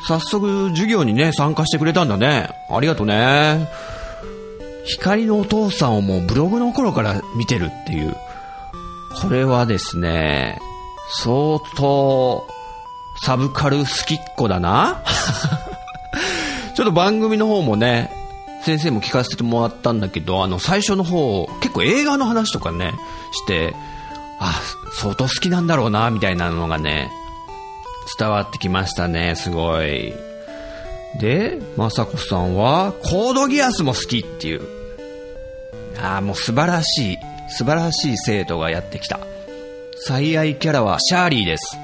[0.04, 2.50] 早速授業にね、参加してくれたんだね。
[2.70, 3.68] ありがとね。
[4.84, 8.16] 光のお父さんをもうブログの頃から見てるっていう。
[9.20, 10.60] これはですね、
[11.22, 12.46] 相当、
[13.22, 15.02] サブカル好きっ子だな
[16.76, 18.10] ちょっと番組の方もね、
[18.62, 22.92] 先生も聞かせてもらったんだけど、あの、最初の方、結構映画の話とかね、
[23.32, 23.74] して、
[24.38, 24.60] あ、
[24.92, 27.10] 相当好きなんだろうな、みたいなのがね、
[28.18, 30.14] 伝わってきましたね、すごい。
[31.18, 34.62] で、まさこさんは、コードギアスも好きっていう。
[36.00, 39.18] ああ、もう素晴らしい、素晴らしい生徒がやってきた。
[39.98, 41.76] 最愛キャラはシャーリーです。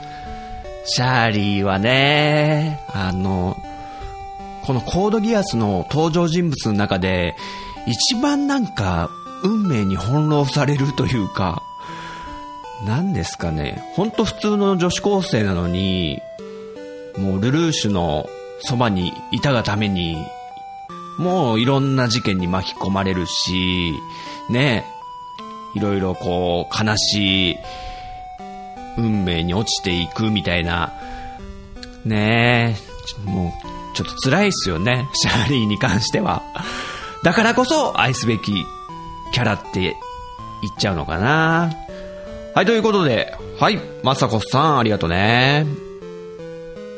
[0.85, 3.57] シャーリーはね、あの、
[4.65, 7.35] このコードギアスの登場人物の中で、
[7.87, 9.11] 一番なんか、
[9.43, 11.63] 運命に翻弄されるというか、
[12.87, 16.21] 何ですかね、ほんと普通の女子高生なのに、
[17.17, 18.29] もうルルーシュの
[18.61, 20.17] そばにいたがために、
[21.19, 23.95] もういろんな事件に巻き込まれるし、
[24.51, 24.85] ね、
[25.75, 27.59] いろいろこう悲しい
[28.99, 30.93] 運命に落ちていくみたいな、
[32.05, 32.77] ね。
[33.27, 36.43] え、もうちょっと辛いっすよね、シャーリーに関しては。
[37.23, 38.53] だからこそ愛すべき
[39.33, 39.95] キャラって言っ
[40.79, 41.71] ちゃうのかな。
[42.55, 45.67] はい、ということで、はい、まさこさんありがとうね。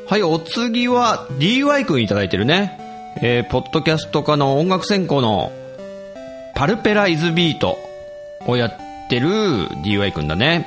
[0.08, 2.76] はい、お次は DY くんいただいてるね。
[3.22, 5.52] えー、ポッドキャスト科の音楽専攻の
[6.56, 7.78] パルペライズビート
[8.48, 9.28] をやってる
[9.84, 10.66] DY くんだね。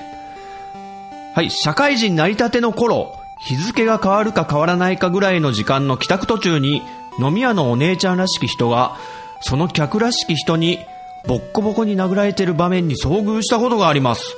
[1.36, 6.82] はい、社会人成り立ての頃、日付が変わるか変わらないかぐらいの時間の帰宅途中に、
[7.20, 8.96] 飲み屋のお姉ちゃんらしき人が、
[9.42, 10.80] その客らしき人に、
[11.28, 14.34] ボッコボコに殴られてる場面に遭遇したことがあります。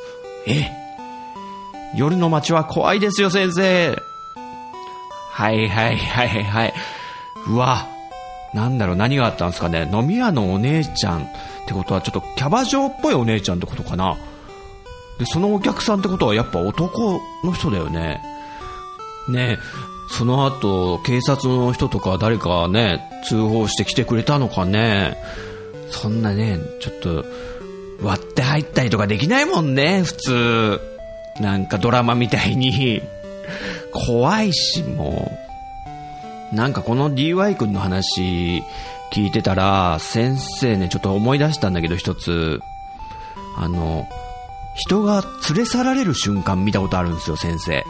[0.48, 0.72] え
[1.96, 3.96] 夜の街は怖いですよ、先生。
[5.32, 6.74] はいはいはいはい。
[7.48, 7.88] うわ、
[8.54, 9.90] なんだろう、何があったんですかね。
[9.92, 11.26] 飲み屋のお姉ちゃんっ
[11.68, 14.18] てことは、ちょっとキャバ嬢っぽいお姉ちゃんってことかな。
[15.18, 18.22] で、そのお客さんってことはやっぱ男の人だよね。
[19.30, 25.18] ねえその後、警察の人とか誰かね、通報してきてくれたのかね。
[25.92, 27.26] そんなね、ちょっと、
[28.02, 30.82] 割って入ったりとかできないもんね、普通。
[31.40, 33.02] なんかドラマみたいに。
[33.92, 35.32] 怖いし、も
[36.54, 36.56] う。
[36.56, 38.64] なんかこの DY 君の話
[39.12, 42.62] 聞いてたら、先生ね、ちょっと思い出したんだけど一つ。
[43.58, 44.08] あの、
[44.76, 47.84] 人が連れ去られる瞬間見たことあるんですよ、先生。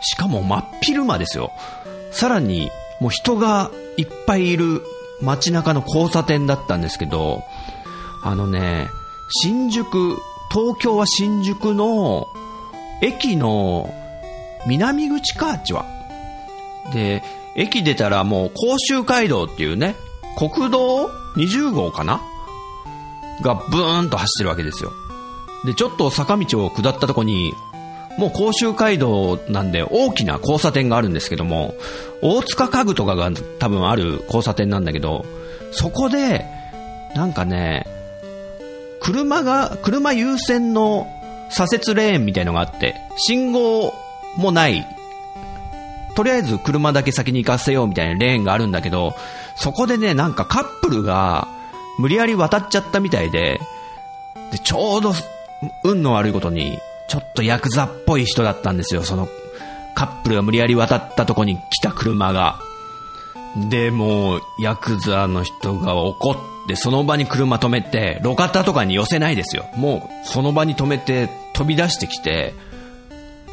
[0.00, 1.52] しかも真っ昼間ですよ。
[2.10, 2.70] さらに、
[3.00, 4.82] もう人がいっぱいいる
[5.20, 7.44] 街中の交差点だったんですけど、
[8.22, 8.88] あのね、
[9.42, 10.16] 新宿、
[10.50, 12.28] 東京は新宿の
[13.02, 13.88] 駅の
[14.66, 15.84] 南口か、あっちは。
[16.92, 17.22] で、
[17.56, 19.94] 駅出たらもう甲州街道っていうね、
[20.36, 22.20] 国道20号かな？
[23.42, 24.92] がブーンと走ってるわけですよ。
[25.64, 27.52] で、ちょっと坂道を下ったとこに、
[28.16, 31.74] もう甲州街道なんで大きな交差点があるんですけども、
[32.22, 35.24] 大塚家具とかが多分ある交差点なんだけど、
[35.70, 36.46] そこで、
[37.14, 37.86] なんかね、
[39.08, 41.10] 車が、車優先の
[41.48, 43.94] 左折レーンみたいのがあって、信号
[44.36, 44.86] もない。
[46.14, 49.14] とりあえず車だけ先に行かせようみたいなレーンがあるんだけど、
[49.56, 51.48] そこでね、なんかカップルが
[51.98, 53.60] 無理やり渡っちゃったみたいで、
[54.52, 55.14] で、ちょうど
[55.84, 56.78] 運の悪いことに、
[57.08, 59.26] ちょっとヤクザっぽい人だったんですよ、その
[59.94, 62.58] カップルが無理やり渡ったとこに来た車が。
[63.70, 69.64] で、もう、ヤクザの人が怒って、でその場に車止めて、路肩とかに寄せないですよ。
[69.74, 72.52] もう、その場に止めて、飛び出してきて、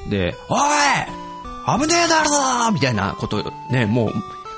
[0.10, 4.14] で、おい危ねえだろみたいなこと、ね、もう、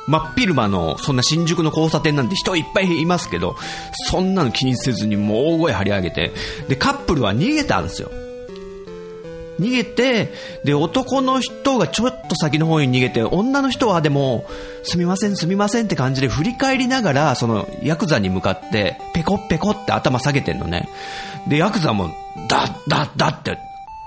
[0.08, 3.56] 真っ昼間の、そんな新宿の交差点なんて人いっぱいいますけど、
[4.10, 6.34] そんなの気にせずにもう大声張り上げて、
[6.68, 8.10] で、カップルは逃げたんですよ。
[9.60, 10.34] 逃げて、
[10.64, 14.46] で、男の人がちょっと先の方に逃げて、女の人はでも、
[14.84, 20.90] すみません、すみませんって感じで振り返りながら、その、ヤクザに向かって、ペコペコって頭下げてんのね。
[21.48, 22.14] で、ヤクザも、
[22.48, 23.58] だ、だ、だって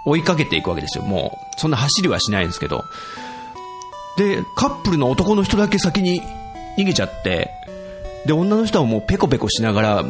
[0.05, 1.05] 追いかけていくわけですよ。
[1.05, 2.85] もう、そんな走りはしないんですけど。
[4.17, 6.23] で、カップルの男の人だけ先に
[6.79, 7.51] 逃げちゃって、
[8.27, 10.05] で、女の人はもうペコペコしながら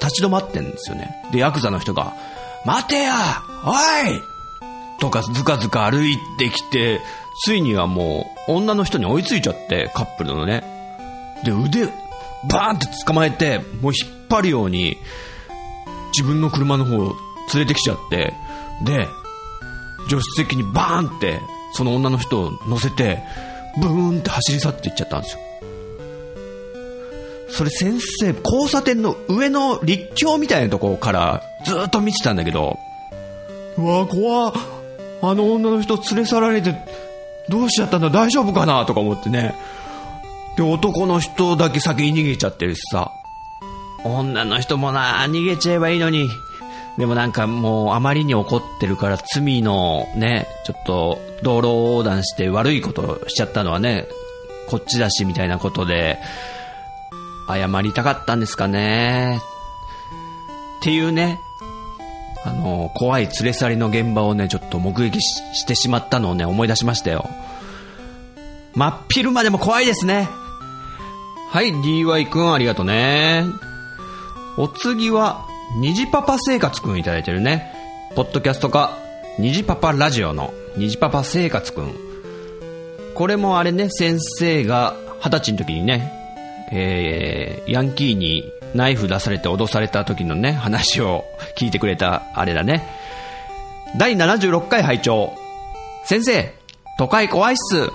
[0.00, 1.16] 立ち止まってんですよね。
[1.32, 2.14] で、ヤクザの人が、
[2.64, 3.14] 待てや
[3.64, 4.33] おい
[5.04, 6.98] とかずかずか歩いてきて、
[7.44, 10.64] ついにはもう女の人に追いついちゃって、カップルのね。
[11.44, 11.84] で、腕、
[12.48, 14.96] バーンって捕まえて、もう引っ張るように、
[16.16, 17.16] 自分の車の方を
[17.52, 18.32] 連れてきちゃって、
[18.82, 19.06] で、
[20.08, 21.38] 助手席にバーンって、
[21.74, 23.22] その女の人を乗せて、
[23.78, 25.40] ブーンって走り去っていっちゃったんですよ。
[27.50, 32.78] それ先生、交差点の上の立橋みたいなところからずっと見てたんだけど、
[33.76, 34.52] うわ、怖
[35.30, 36.74] あの女の人連れ去られて、
[37.48, 38.10] どうしちゃったんだ？
[38.10, 38.84] 大丈夫かな？
[38.86, 39.54] とか思ってね。
[40.56, 43.10] で、男の人だけ先に逃げちゃってるしさ。
[44.04, 46.28] 女の人もな、逃げちゃえばいいのに。
[46.98, 54.06] でもなんかもうあまりに怒ってるから罪のね、ちょっと道路横断して悪いことしちゃったのはね、
[54.68, 56.20] こっちだしみたいなことで、
[57.48, 59.40] 謝りたかったんですかね。
[60.80, 61.40] っていうね、
[62.44, 67.28] あの、怖い連れ去りの現場をね、ちょっと目撃してしまったのをね、思い出しましたよ。
[68.74, 70.28] 真っ昼間でも怖いですね。
[71.50, 73.44] はい、DY くんありがとね。
[74.58, 75.46] お次は、
[75.78, 77.72] 虹パパ生活くんいただいてるね。
[78.14, 78.98] ポッドキャストか、
[79.38, 81.94] 虹パパラジオの虹パパ生活くん。
[83.14, 86.12] これもあれね、先生が二十歳の時にね、
[86.72, 88.44] えー、ヤンキーに
[88.74, 91.24] ナイフ出されて脅された時のね、話を
[91.56, 92.86] 聞いてくれたあれだね。
[93.96, 95.32] 第76回拝聴
[96.04, 96.52] 先生、
[96.98, 97.90] 都会怖いっす。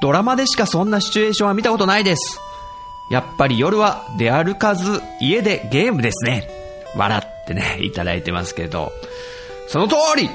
[0.00, 2.40] ドラマでしかそんなシチュエーションは見たことないです。
[3.10, 6.48] やっぱり夜は出歩かず家でゲームですね。
[6.96, 8.92] 笑ってね、いただいてますけど。
[9.68, 10.30] その通り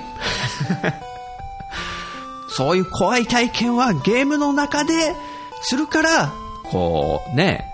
[2.50, 5.14] そういう怖い体験はゲームの中で
[5.62, 6.32] するから、
[6.64, 7.74] こうね、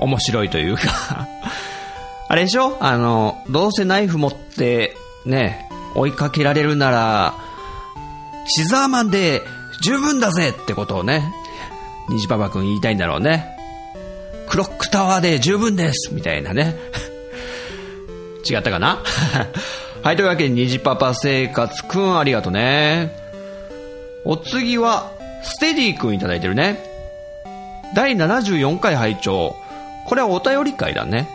[0.00, 1.26] 面白いというか
[2.28, 2.76] あれでしょ？
[2.80, 4.94] あの、どうせナイフ持って
[5.24, 7.34] ね、追いかけられるなら、
[8.46, 9.42] シザーマンで
[9.80, 11.32] 十分だぜってことをね、
[12.10, 13.46] 虹パパくん言いたいんだろうね。
[14.48, 16.76] クロックタワーで十分ですみたいなね。
[18.48, 19.02] 違ったかな？
[20.02, 23.10] はい、というわけで、虹パパ生活くんありがとうね。
[24.24, 25.10] お次は、
[25.42, 26.82] ステディくんいただいてるね。
[27.94, 29.56] 第74回拝聴
[30.08, 31.28] これはお便り会だね。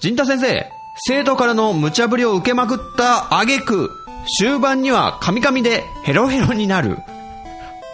[0.00, 3.90] 陣太先生、生徒からの無茶ぶりを受けまくった挙句、
[4.38, 6.98] 終盤にはカミカミでヘロヘロになる。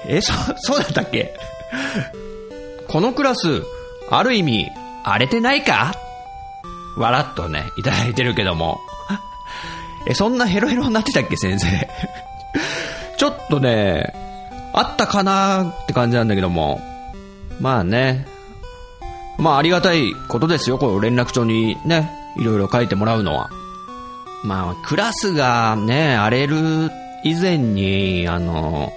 [0.07, 1.35] え、そ、そうだったっけ？
[2.89, 3.63] このクラス、
[4.11, 4.71] ある意味、
[5.05, 5.95] 荒れてないか？
[6.97, 8.81] 笑っとね、いただいてるけども。
[10.09, 11.67] え、そんなヘロヘロになってたっけ、先生？
[13.19, 14.15] ちょっとね、
[14.73, 16.81] あったかなって感じなんだけども。
[17.61, 18.27] まあね。
[19.39, 23.51] まあありがたいことですよ、この連絡帳にね、いろいろ書いてもらうのは。
[24.45, 26.57] まあ、クラスがね、荒れる
[27.25, 28.93] 以前に、あの、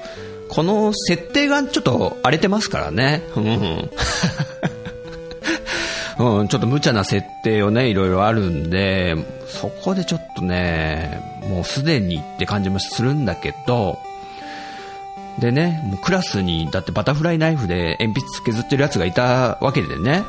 [0.49, 3.23] この設定がちょっと荒れてますからね。
[3.35, 3.89] うん。
[6.19, 9.15] うん、ちょっと無茶な設定をね、いろいろあるんで、
[9.47, 13.97] そこでちょっとね、もうすでにって感じもするんだけど、
[15.39, 20.23] でね、もうクラスに、だってバタフライナイフで鉛筆削ってるやつがいたわけでね。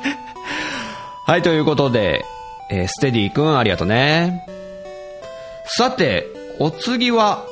[1.26, 2.24] はい、ということで、
[2.70, 4.46] えー、ステディ君ありがとね。
[5.66, 6.26] さて、
[6.58, 7.44] お次は、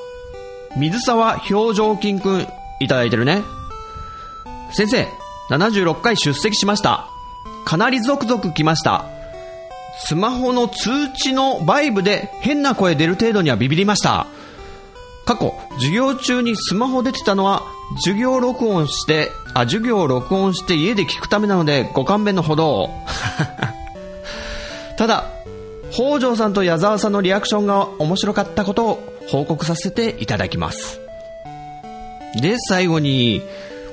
[0.77, 2.47] 水沢表情筋くん
[2.81, 3.43] いただいてるね。
[4.73, 5.09] 先生、
[5.51, 7.09] 76回出席しました。
[7.65, 9.05] かなりゾクゾク来ました。
[9.99, 14.27] スマホの通知のバイブで変な声出る程度にはビビりました。
[15.29, 17.63] 過去、授業中にスマホ出てたのは、
[17.97, 22.89] 授業録音して、あ、授業を録音して家で聞くためなので、ご勘弁のほど。
[24.97, 25.27] ただ、
[25.91, 30.99] 北条さんと矢沢さんのリアクションが面白かったことを報告させていただきます。
[32.41, 33.43] で、最後に、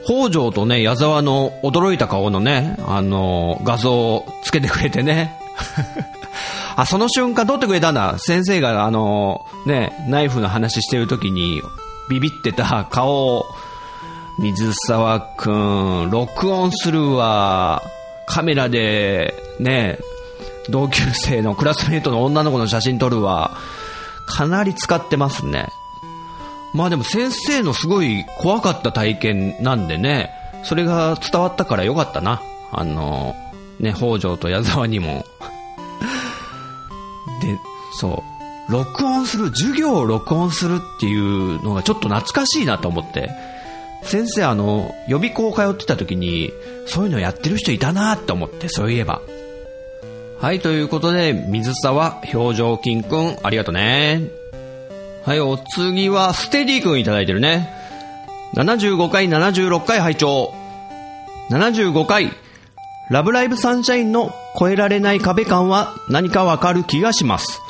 [0.05, 5.37] 北条とね、矢沢の驚いた顔のね、あの、画像をつけてくれてね。
[6.75, 8.17] あ、その瞬間撮ってくれたんだ。
[8.17, 11.61] 先生があの、ね、ナイフの話してる時に、
[12.09, 13.45] ビビってた顔を、
[14.39, 17.81] 水沢くん、録音するわ。
[18.27, 19.99] カメラで、ね、
[20.69, 23.57] 同級生のクラスメイトの女の子の写真撮るわ。
[24.27, 25.67] かなり使ってますね。
[26.73, 30.31] まあでも先生のすごい怖かった体験なんでね、
[30.63, 32.41] それが伝わったからよかったな。
[32.71, 33.35] あの、
[33.79, 35.23] ね、北条と矢沢にも。
[37.99, 38.23] そ
[38.69, 43.31] う、録音する、授業を録音するっていうのがちょっと懐かしいなと思って。
[44.03, 46.51] 先生あの、予備校通ってた時に、
[46.85, 49.21] そういうのやってる人いたなって思って、そういえば。
[50.39, 54.21] はい、ということで、水沢表情筋くん、ありがとね。
[55.25, 57.69] はい、お次は、ステディ君いただいてるね。
[58.55, 60.53] 75回、76回拝聴
[61.49, 62.31] 75回、
[63.09, 67.61] ラブライブサンシャインの超えられない壁感は何かわかる気がします。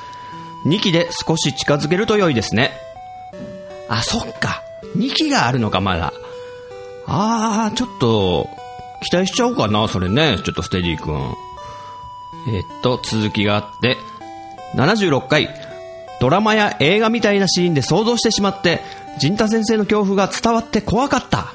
[0.66, 2.72] 2期で少し近づけると良いですね。
[3.88, 4.64] あ、そっか。
[4.98, 6.14] 2期があるのか、まだ。
[7.08, 8.50] あー、ちょっと、
[9.02, 10.38] 期待しちゃおうかな、それね。
[10.44, 11.36] ちょっとステディ君。
[12.48, 13.98] えっと、続きがあって、
[14.76, 15.50] 76回、
[16.20, 18.82] ドラマや映画みたいなシーンで想像してしまって、
[19.20, 21.54] 陣太先生の恐怖が伝わって怖かった。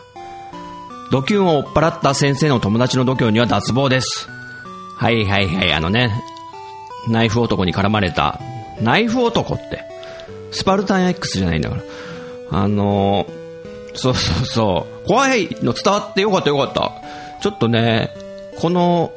[1.10, 4.28] ドキュンを追っ払った先生の友達の度胸には脱帽です。
[4.96, 6.22] はいはいはい、あのね、
[7.08, 8.38] ナイフ男に絡まれた、
[8.82, 9.84] ナイフ男って、
[10.52, 11.82] スパルタン X じゃないんだから。
[12.52, 16.92] あのー、そうそうそう、怖いの伝わってよかったよかった。
[17.40, 18.10] ちょっとね、
[18.56, 19.12] この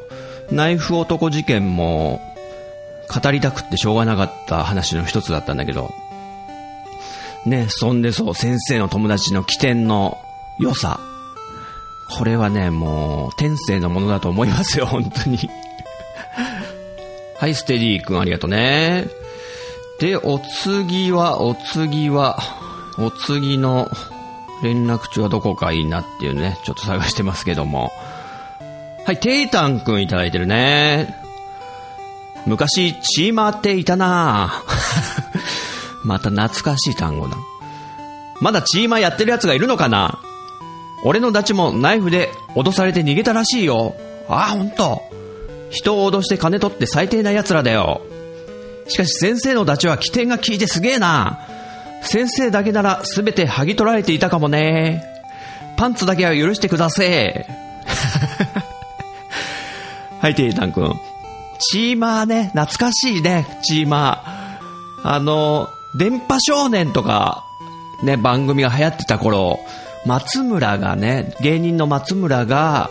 [0.51, 2.21] ナイフ男事件も、
[3.13, 5.93] 語りたくってしょうがなかった話の一つだったんだけど、
[7.45, 10.17] ね、そんでそう、先生の友達の起点の
[10.59, 10.99] 良さ。
[12.09, 15.49] これはね、もう、天性のものだと思いますよ、本当に。
[17.37, 19.07] はい、ステディ君ありがとうね。
[20.03, 22.37] で、お次は、お次は、
[22.97, 23.89] お次の
[24.61, 27.89] 連絡中はどこかいいなっていうね、ちょっと探してますけども。
[29.05, 31.15] はい、テイタン君いただいてるね。
[32.45, 34.61] 昔、チーマーっていたな
[36.03, 37.37] また懐かしい単語だ。
[38.41, 40.19] まだチーマーやってる奴がいるのかな
[41.05, 43.95] 俺のダチもナイフで脅されて逃げたらしいよ。
[44.27, 45.01] ああ、ほんと。
[45.69, 48.01] 人を脅して金取って最低な奴らだよ。
[48.87, 51.47] しかし先生のダチは起点が効いてすげえな。
[52.01, 55.03] 先生だけなら全て剥ぎ取られていたかもね。
[55.77, 57.45] パンツだけは許してください。
[60.21, 60.93] はい、テイタン君。
[61.59, 65.09] チーマーね、懐かしいね、チーマー。
[65.15, 67.43] あの、電波少年とか、
[68.03, 69.59] ね、番組が流行ってた頃、
[70.05, 72.89] 松村がね、芸人の松村が、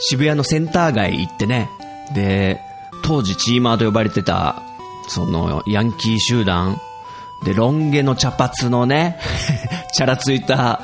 [0.00, 1.70] 渋谷のセンター街行ってね、
[2.14, 2.60] で、
[3.02, 4.62] 当時チーマーと呼ばれてた、
[5.08, 6.80] その、ヤンキー集団、
[7.44, 9.18] で、ロン毛の茶髪のね、
[9.92, 10.80] チャラついた、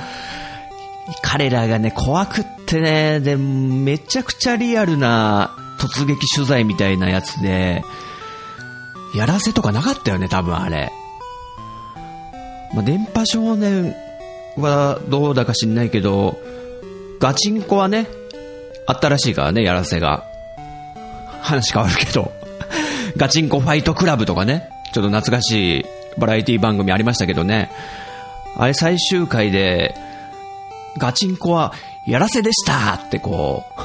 [1.22, 7.82] 彼らがね、怖くってね、で、めちゃくちゃリアルな突撃取材みたいなやつで、
[9.14, 10.92] やらせとかなかったよね、多分あれ。
[12.74, 13.94] まあ、電波少年
[14.56, 16.38] はどうだか知んないけど、
[17.18, 18.06] ガチンコはね、
[18.86, 20.24] あったらしいからね、やらせが。
[21.42, 22.39] 話変わるけど。
[23.16, 25.84] ガチンコファイトクラブとかね、ちょっと懐かしい
[26.18, 27.70] バラエティ番組ありましたけどね。
[28.56, 29.94] あれ最終回で、
[30.98, 31.72] ガチンコは
[32.06, 33.80] やらせでしたってこう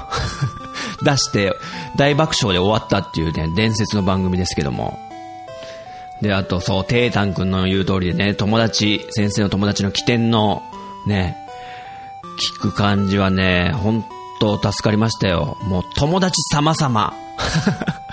[1.05, 1.53] 出して
[1.95, 4.99] 大爆笑で終わったっていうね、伝説の番組ですけども。
[6.21, 10.63] で、あとそう、テータン君の言う通りでね、友達、先生の友達の起点の
[11.05, 11.37] ね、
[12.57, 14.03] 聞く感じはね、本
[14.39, 15.57] 当助かりましたよ。
[15.63, 17.13] もう友達様々。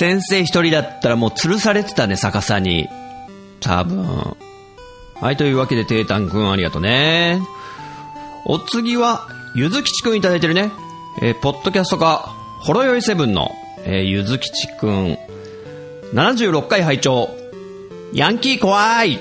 [0.00, 2.88] 先生一人だったらもう吊るされてたね、逆さに。
[3.60, 4.34] 多分。
[5.20, 7.38] はい、というわけで、テータンくんありがとうね。
[8.46, 10.70] お次は、ゆずきちくんいただいてるね。
[11.20, 13.50] えー、ポッドキャストか、ほろよいセブンの、
[13.84, 15.18] えー、ゆずきちくん。
[16.14, 17.28] 76回拝聴
[18.14, 19.20] ヤンキー怖い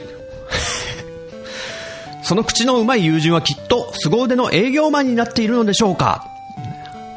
[2.24, 6.26] その口のうまい友人はきっと凄腕の営業マンになっているのでしょうか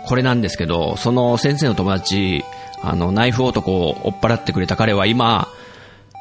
[0.04, 2.44] これなんですけど、その先生の友達、
[2.82, 5.48] あの、ナイフ男を追っ払ってくれた彼は今、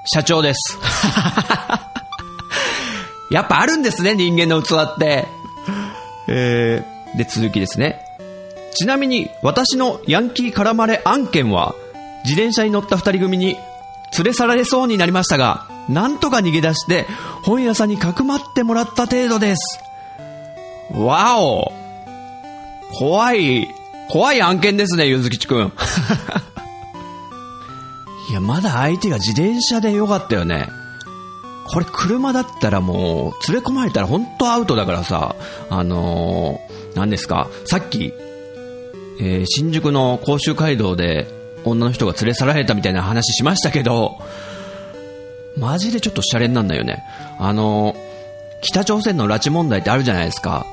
[0.05, 0.77] 社長です。
[3.31, 5.25] やっぱあるんですね、人間の器って。
[6.27, 8.01] えー、で、続きですね。
[8.73, 11.75] ちなみに、私のヤンキー絡まれ案件は、
[12.23, 13.57] 自転車に乗った二人組に
[14.17, 17.05] 連れ去られそうになりましたが、なんとか逃げ出して、
[17.43, 19.79] 本屋さんにかくまってもらった程度です。
[20.93, 21.71] わお
[22.93, 23.69] 怖い、
[24.09, 25.73] 怖い案件ですね、ゆずきちくん。
[28.31, 30.69] いや、まだ相手が自転車でよかったよね。
[31.65, 35.35] これ車だったらもう、連れ込まれたら本当アウトだからさ、
[35.69, 38.13] あのー、何ですか、さっき、
[39.19, 41.27] えー、新宿の甲州街道で
[41.65, 44.17] 女の人が連れ去られたみたいな話しましたけど、
[45.57, 47.03] マジでちょっとシャレになんだよね。
[47.37, 47.95] あのー、
[48.61, 50.65] 北朝鮮の拉致問題ってあるじゃないですか。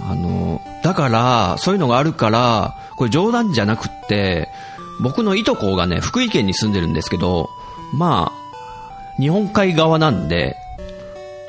[0.00, 4.48] あのー、だから、そういうのがあるから、これ冗談じゃなくって、
[5.02, 7.50] 僕のいとこがね、福井県に住んでるんですけど、
[7.92, 10.56] まあ、日本海側なんで、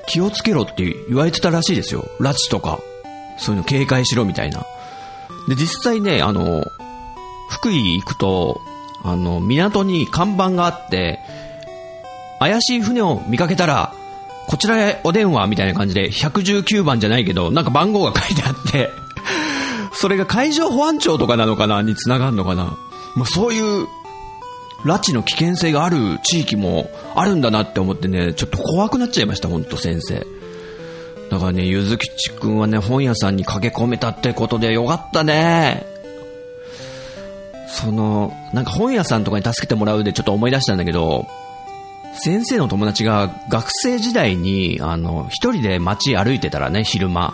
[0.07, 2.05] 気をつけろって言われてたらしいですよ。
[2.19, 2.79] 拉致とか。
[3.37, 4.65] そういうの警戒しろみたいな。
[5.47, 6.65] で、実際ね、あの、
[7.49, 8.61] 福井行くと、
[9.03, 11.19] あの、港に看板があって、
[12.39, 13.93] 怪しい船を見かけたら、
[14.47, 18.89] こちらへお電話みたいな感じで、119番じゃないけど、なんか番号が書いてあって、
[19.93, 22.77] それが海上保安庁とかなのかなに繋がるのかな
[23.15, 23.87] まあ、そういう
[24.83, 30.25] 拉致の危険性がある地域もあるんだなって思ってね、ちょっと怖くなっちゃいました、ほんと先生。
[31.29, 35.85] だからね、ゆずきちくんはね、本屋さんに駆け込めたってことでよかったね。
[37.67, 41.27] その、なんか本屋さんとかに助けてもらうでちょっと思い出したんだけど、
[42.13, 47.33] 先生の友達が学生時代に、あの、一人で街歩いてたらね、昼間。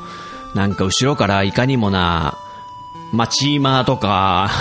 [0.53, 2.38] なんか後ろからいかにもな、
[3.11, 4.51] まあ、チーマーとか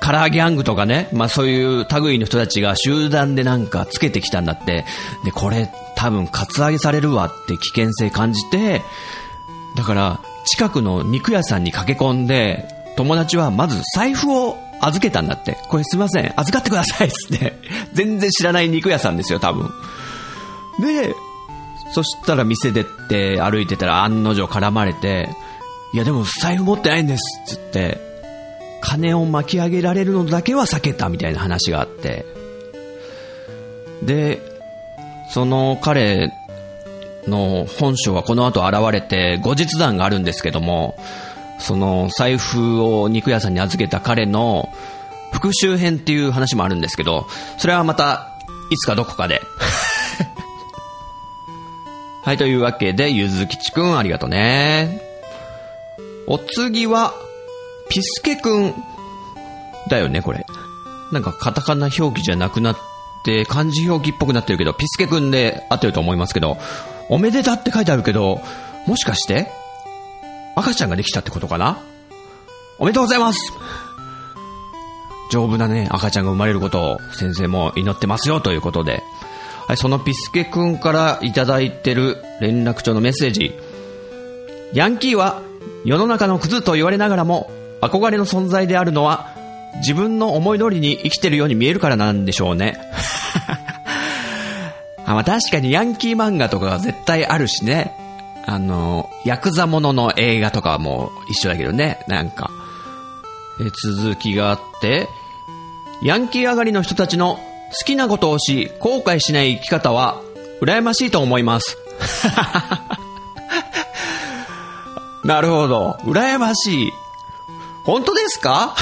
[0.00, 4.84] カラーギャングとかね、まあそういう類の人たちが集団でなんかつけてきたんだって、
[5.24, 8.82] で、これ多分カツアゲされるわって危険性感じて、
[9.76, 15.58] だから近くの肉屋さんに駆け込んで、友達はまず財布を預けたんだって。
[15.68, 17.58] これすいません、預かってくださいっつって。
[17.92, 19.70] 全然知らない肉屋さんですよ、多分。
[20.80, 21.14] で、
[21.92, 25.28] そしたら店出て歩いてたら案の定絡まれて、
[25.92, 28.09] いやでも財布持ってないんですっつって、
[28.80, 32.24] 金を巻き上げられるのだけは避けたみたいな話があって、
[34.02, 34.40] で、
[35.30, 36.32] その彼
[37.26, 40.96] の本性はこの後現れて後日談があるんですけども、
[41.58, 44.68] その財布を肉屋さんに預けた彼の
[45.32, 47.26] 復讐編っていう話もあるんですけど、
[47.58, 48.38] それはまた
[48.70, 49.42] いつかどこかで。
[52.22, 55.00] はい、というわけで、ゆずきちくんありがとうね。
[56.26, 57.14] お次は、
[57.90, 58.74] ピスケくん。
[59.88, 60.46] だよね、これ。
[61.12, 62.76] なんかカタカナ表記じゃなくなっ
[63.24, 66.56] て、漢字表記っぽくなってるけど、ピスケくんで合ってると思いますけど、
[67.08, 68.40] おめでたって書いてあるけど、
[68.86, 69.50] もしかして
[70.56, 71.78] 赤ちゃんができたってことかな？
[72.78, 73.52] おめでとうございます
[75.30, 79.02] 丈夫なね、赤ちゃんが生まれることを先生も祈ってますよということで、
[79.66, 83.52] はい、そのピスケくんからいただいてる連絡帳のメッセージ。
[84.72, 85.42] ヤンキーは
[85.84, 87.50] 世の中のクズと言われながらも
[87.80, 89.34] 憧れの存在であるのは
[89.76, 92.78] 自分の思い通りに生きてるように見えるからなんでしょうね。
[95.06, 97.96] あまあ、確かにヤンキー漫画とかが絶対あるしね。
[98.46, 102.00] あの、ヤクザものの映画とかも一緒だけどね。
[102.06, 102.50] なんか。
[103.60, 105.08] え続きがあって、
[106.02, 107.40] ヤンキー上がりの人たちの好
[107.84, 110.20] きなことをし、後悔しない生き方は、
[110.62, 111.76] 羨ましいと思います。
[115.24, 115.98] なるほど。
[116.04, 116.92] 羨ましい。
[117.90, 118.74] 本当ですか？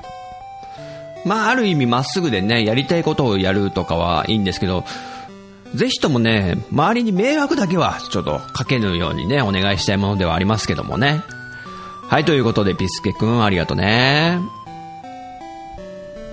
[1.24, 4.84] まあ、ある意味まっすぐでね、やりたいことをやるとかはいいんですけど、
[5.74, 11.22] ぜひともね、周りに迷惑だけはちょっとかけぬようにね、お願いしたいものではありますけどもね。
[12.08, 14.38] はい、ということで、ピスケくんありがとね。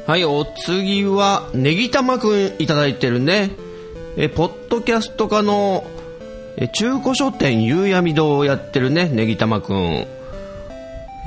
[0.08, 3.52] はい、お次は、ネギ玉くんいただいてるね。
[4.18, 5.84] え、ポッドキャスト化の、
[6.58, 10.08] え、中古書店夕闇堂をやってるね、ネギ玉くん。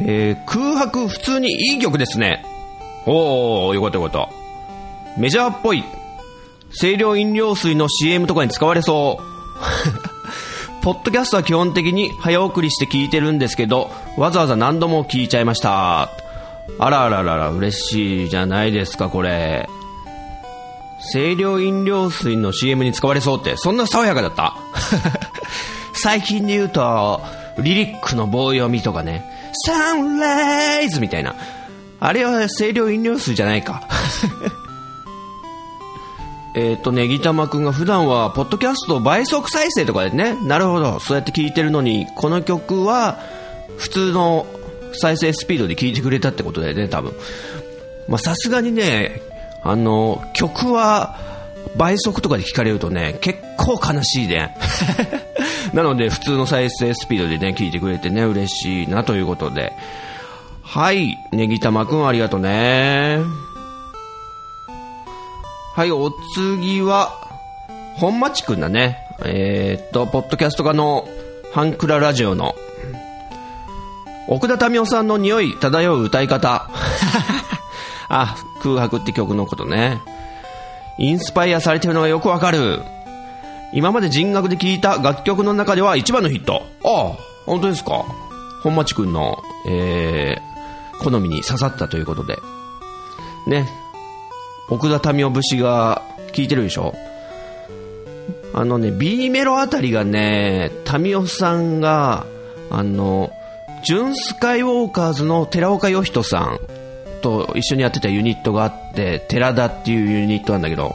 [0.02, 2.44] えー、空白普通にいい曲ですね。
[3.06, 5.20] おー、よかったよかった。
[5.20, 5.84] メジャーっぽい。
[6.78, 9.22] 清涼飲料水の CM とかに使われそう。
[10.82, 16.08] ポッドキャストは基本的に早送りして聞いてるんですけど、わざわざ何度も聞いちゃいました。
[16.78, 19.68] あらあららら、嬉しいじゃないですか、これ。
[21.12, 24.54] 清涼飲料水の CM に使われそうって、そんな爽やかだった？
[25.92, 27.20] 最近で言うと、
[27.58, 29.24] リリックの棒読みとかね、
[29.66, 31.34] サンライズみたいな。
[32.00, 33.82] あれは清涼飲料水じゃないか。
[36.56, 43.18] えっと、ネギ玉くんが普段は、ポッドキャスト倍速再生とかでね、なるほど、そうやって聞いてるのに、この曲は、
[43.76, 44.46] 普通の
[44.94, 47.12] 再生スピードで聴いてくれたってことだよね、多分。
[48.08, 49.22] まさすがにね、
[49.62, 51.29] あの、曲は、
[51.76, 54.56] 倍速とかで聞かれるとね、結構悲しいね。
[55.72, 59.72] なので、普通の再生スピードでね、聞いてくれてね、嬉しいなということで。
[60.62, 63.20] はい、ネギ玉くんありがとうね。
[65.74, 67.28] はい、お次は、
[67.96, 68.98] 本町くんだね。
[69.24, 71.08] えー、っと、ポッドキャスト家の
[71.52, 72.54] ハンクララジオの、
[74.28, 76.68] 奥田民生さんの匂い漂う歌い方。
[78.08, 80.00] あ、空白って曲のことね。
[81.00, 82.80] インスパイアされてるのがよくわかる。
[83.72, 86.62] 今まで人学で聴いた楽曲の中では一番のヒット。
[86.84, 88.04] ああ、本当ですか？
[88.62, 92.36] 本町くんの、えー、好みに刺さったということで。
[93.46, 93.66] ね、
[94.68, 96.02] 奥田民生節が
[96.36, 96.94] 効いてるでしょ？
[98.52, 102.26] あのね、B メロあたりがね、民生さんが、
[102.70, 103.30] あの、
[103.84, 106.58] ジュンスカイウォーカーズの寺岡義人さん
[107.20, 110.94] と一緒にやってたユニットがあって、寺田っていうユニットなんだけど、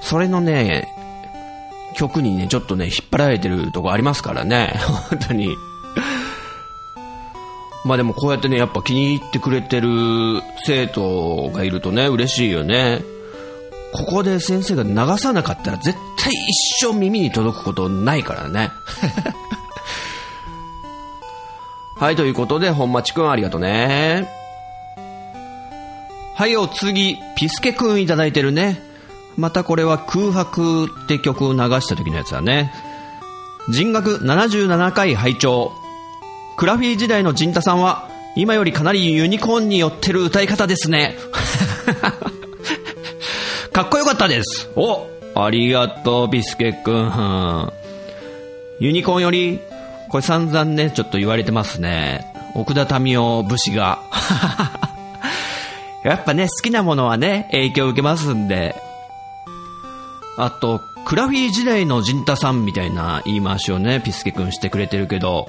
[0.00, 0.88] それのね、
[1.94, 4.74] 曲にね、ちょっとね、引っ張られてるとこありますからね、
[5.10, 5.56] 本当に。
[7.84, 9.88] まあでもこうやってね、やっぱ気に入ってくれてる
[10.64, 13.02] 生徒がいるとね、嬉しいよね。
[13.92, 18.70] ここで先生が流さなかったら絶対一生耳に届くことないからね。
[21.96, 24.37] はい、ということで、本町くんありがとね。
[26.38, 28.80] はい、お次、ピスケくんいただいてるね。
[29.36, 32.72] またこれは空白って曲を流した時のやつだね。
[33.68, 35.72] 人学77回拝聴
[36.56, 41.16] クラフィー時代の陣太さんは、今よりかなりユニコーンに寄ってる歌い方ですね。
[43.74, 44.70] かっこよかったです。
[44.76, 47.72] おありがとう、ビスケくん。
[48.78, 49.58] ユニコーンより、
[50.08, 52.32] これ散々ね、ちょっと言われてますね。
[52.54, 53.98] 奥田民生節が。
[56.04, 58.74] やっぱね、好きなものはね、影響を受けますんで。
[60.36, 65.48] あと、クラフィー時代の陣太さんみたいな言い回しをね、ピスケくんしてくれてるけど、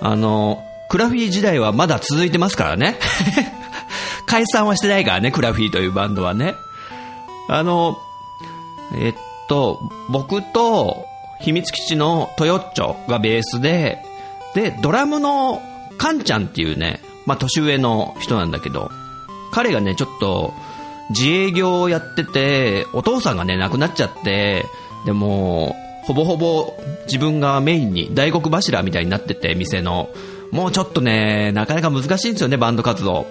[0.00, 2.98] あの、クラフィー時代はまだ続いてますからね。
[4.26, 6.54] 解散はしてないからね、クラフィーというバンドはね。
[7.48, 7.98] あの、
[8.94, 9.14] えっ
[9.48, 11.04] と、僕と
[11.40, 14.04] 秘密基地のトヨッチョがベースで、
[14.54, 15.60] で、ドラムの
[15.98, 18.90] カンちゃんっていうね、まあ年上の人なんだけど、
[19.52, 20.52] 彼がね、ちょっと
[21.10, 24.66] 自営業をやってて、お父さんがね、亡くなっちゃって、
[25.06, 26.74] でも、ほぼほぼ
[27.06, 30.08] 自分がメインに大黒柱みたいになってて、店の。
[30.50, 33.26] もうちょっとね、なかなか難しいんですよね、バンド活動。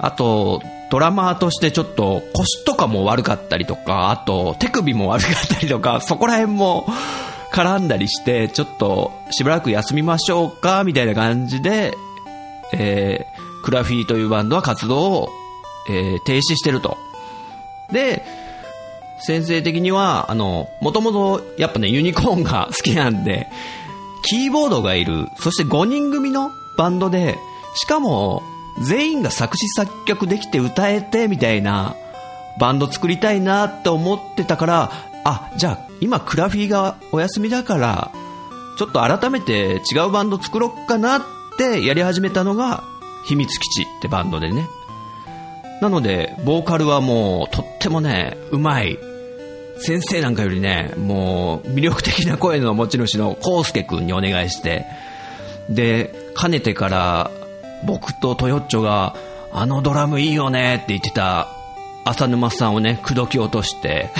[0.00, 6.86] あと、ドラマーとしてちょっと腰とかも悪かったりとか、あと手首も悪かったりとか、そこら辺も
[7.52, 11.94] 絡んだりして、ちょっとしばらく休みましょうか、みたいな感じで、
[12.72, 15.28] えー、クラフィーというバンドは活動を、
[15.88, 16.98] えー、停止してると。
[17.92, 18.24] で、
[19.20, 23.48] 先生的には、あの、もともとやっぱね、ユニコーンが好きなんで、
[24.22, 27.38] キーボードがいる、そして5人組のバンドで、
[27.74, 28.42] しかも、
[28.80, 31.96] 全員が作詞作曲できて歌えてみたいな
[32.58, 34.92] バンド作りたいなって思ってたから、
[35.24, 38.10] あ、じゃあ今クラフィーがお休みだから、
[38.78, 41.22] ちょっと改めて違うバンド作ろっかなっ
[41.58, 42.82] てやり始めたのが
[43.24, 44.68] 秘密基地ってバンドでね。
[45.80, 48.98] なので、ボーカルはもうとってもね、うまい。
[49.78, 54.84] 先生なんかよりね、もう魅力的な声の持ち主のコウスケくんにお願いして、
[55.70, 57.30] で、かねてから
[57.84, 59.16] 僕とトヨッチョが
[59.52, 61.48] あのドラムいいよねって言ってた
[62.04, 64.10] 浅沼さんをね、口説き落として、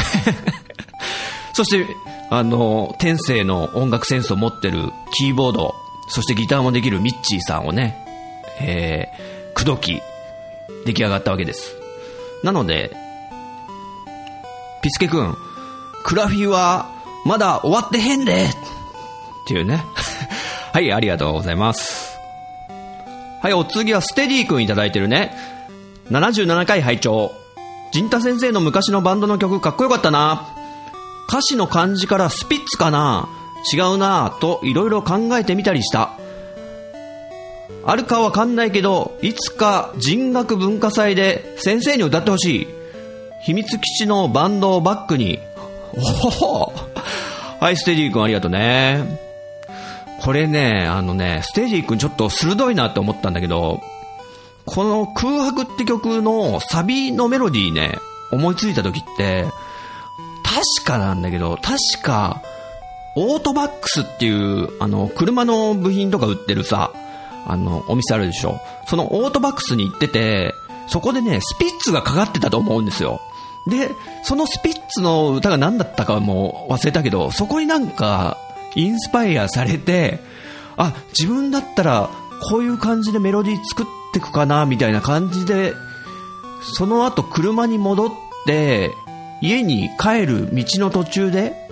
[1.53, 1.87] そして、
[2.31, 5.75] あの、天性の音楽センスを持ってるキーボード、
[6.09, 7.97] そしてギターもできるミッチーさんをね、
[8.61, 10.03] えー、口説き、
[10.85, 11.77] 出来上がったわけです。
[12.43, 12.91] なので、
[14.83, 15.37] ピスケくん、
[16.05, 16.87] クラフィーは
[17.25, 18.49] まだ終わってへんでっ
[19.47, 19.85] ていうね。
[20.73, 22.19] はい、ありがとうございます。
[23.43, 25.37] はい、お次はステディくんいただいてるね。
[26.11, 27.33] 77回拝聴
[27.93, 30.49] 陣太先生の昔のバンドの曲かっこよかったな。
[31.29, 33.29] 歌詞の漢字からスピッツかな
[33.73, 36.11] 違うなぁといろいろ考えてみたりした。
[37.85, 42.69] あるかわかんないけど、いつか人学文化祭で先生に歌ってほしい。
[43.43, 45.39] 秘密基地のバンドをバックに。
[45.95, 46.73] おほほ
[47.61, 49.19] はい、ステディ君ありがとうね。
[50.23, 53.81] これね、あのね、ステディ君ちょっと鋭いなって思ったんだけど、
[54.67, 57.97] この空白って曲のサビのメロディーね、
[58.31, 59.47] 思いついた時って、
[60.45, 62.43] 確かなんだけど、確か、
[63.17, 66.93] オートバックスっていう、あの、車の部品とか売ってるさ、
[67.47, 68.61] あの、お店あるでしょ。
[68.87, 70.55] そのオートバックスに行ってて、
[70.89, 73.21] そこでね、スピッツがかかってたと思うんですよ。
[73.69, 73.91] で、
[74.25, 78.37] そのスピッツの歌が何だったかもう忘れたけど、そこになんか、
[78.75, 80.21] インスパイアされて、
[80.77, 82.11] あ、自分だったら、
[82.49, 85.75] こういう感じでメロディー作ってくかな、みたいな感じで、
[86.63, 88.11] その後車に戻っ
[88.47, 88.91] て、
[89.43, 91.69] 家に帰る道の途中で、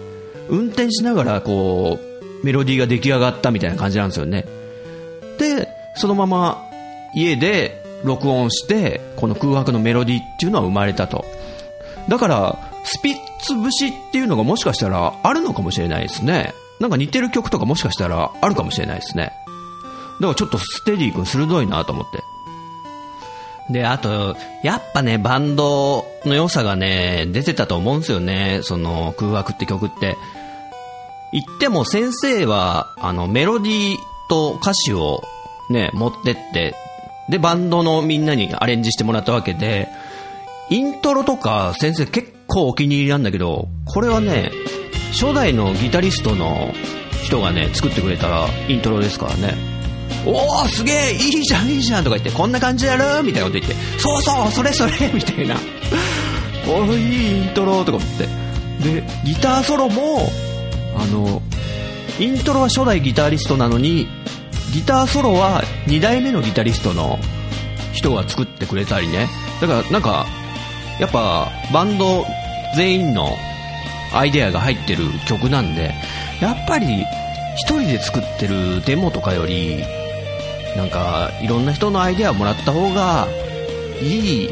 [0.49, 4.47] 運転しながらこう、メロディーが出来上がったみたいな感じなんですよね。
[5.39, 6.68] で、そのまま
[7.14, 11.24] 家で録音して、この空白のメロディーっていうのは生まれたと。
[12.09, 16.55] だから、スピッツ節っていうのがもしかしたらあるのかもしれないですね。
[16.80, 19.32] なんか似てる曲とかもしかしたらあるかもしれないですね。
[20.20, 22.22] だからちょっとステディ君鋭いなと思って。
[23.72, 28.61] で、あと、やっぱね、バンドの良さがね、出てたと思うんですよね。
[28.62, 30.16] その、空白って曲って。
[31.32, 33.99] 言っても先生は、あの、メロディー
[34.29, 35.22] と歌詞を
[35.70, 36.74] ね、持ってって、
[37.29, 39.89] で、バンドのみんなにアレンジしてもらったわけで、
[40.70, 44.51] イントロとか先生結構お気に入りなんだけど、これはね、
[45.12, 46.72] 初代のギタリストの
[47.24, 49.55] 人がね、作ってくれたイントロですからね。
[50.26, 55.57] おーすげえいいじゃんいいじゃんとか言って、こんな感じやるみたいなこと言って、そうそうそれそれ みたいな。
[56.66, 58.26] おいいイントロとか思って。
[58.83, 60.31] で、ギターソロも、
[60.97, 61.43] あの、
[62.19, 64.09] イントロは初代ギタリストなのに、
[64.73, 67.19] ギターソロは2代目のギタリストの
[67.93, 69.29] 人が作ってくれたりね。
[69.61, 70.27] だからなんか、
[71.01, 72.27] やっぱバンド
[72.77, 73.37] 全員の
[74.12, 75.95] アイデアが入ってる曲なんで、
[76.41, 77.05] やっぱり
[77.57, 79.85] 一人で作ってるデモとかより、
[80.77, 83.27] なんかいろんな人のアイデアをもらった方が
[84.03, 84.51] いい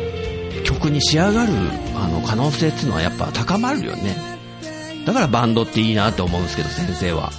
[0.65, 1.53] 曲に仕上がる
[1.95, 4.17] あの可能性っていうのはやっぱ高まるよね。
[5.05, 7.33] だからバンドっていいなって思うんですけど、先生は。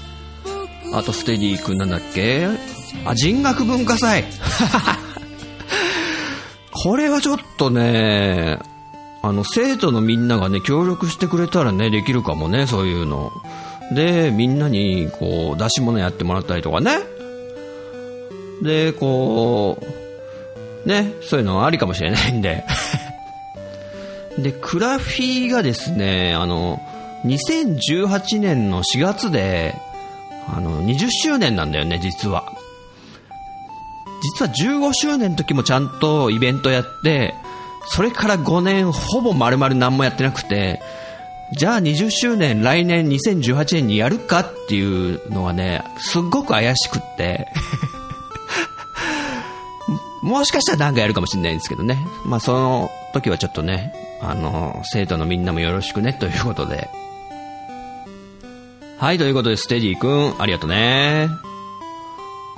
[0.93, 2.47] あとステディ君なんだっけ？
[3.05, 4.23] あ、人学文化祭
[6.71, 8.59] これはちょっとね、
[9.23, 13.31] あの、生徒のみんながね、協力してくれたらね、できるかもね、そういうの。
[13.91, 16.99] で、みんなに、こう、出し物やってもらったりとかね。
[18.61, 19.79] で、こ
[20.85, 22.63] う、ね、そういうのありかもしれないんで。
[24.37, 26.79] で、クラフィーがですね、あの、
[27.25, 29.75] 2018年の4月で、
[30.47, 32.51] あの、20周年なんだよね、実は。
[34.21, 37.33] 実は15周年の時もちゃんとイベントやって、
[37.89, 40.81] それから5年ほぼ丸々何もやってなくて、
[41.53, 47.47] じゃあ20周年来年2018年にやるかっていうのはね、すっごく怪しくって、
[50.21, 52.05] もしかしたらなんかやるかもしれないんですけどね。
[52.25, 56.89] まあその時はちょっとね、あの、生徒のみんなもよろしくね、ということで。
[58.99, 61.29] はい、ということで、ステディ君、ありがとうね。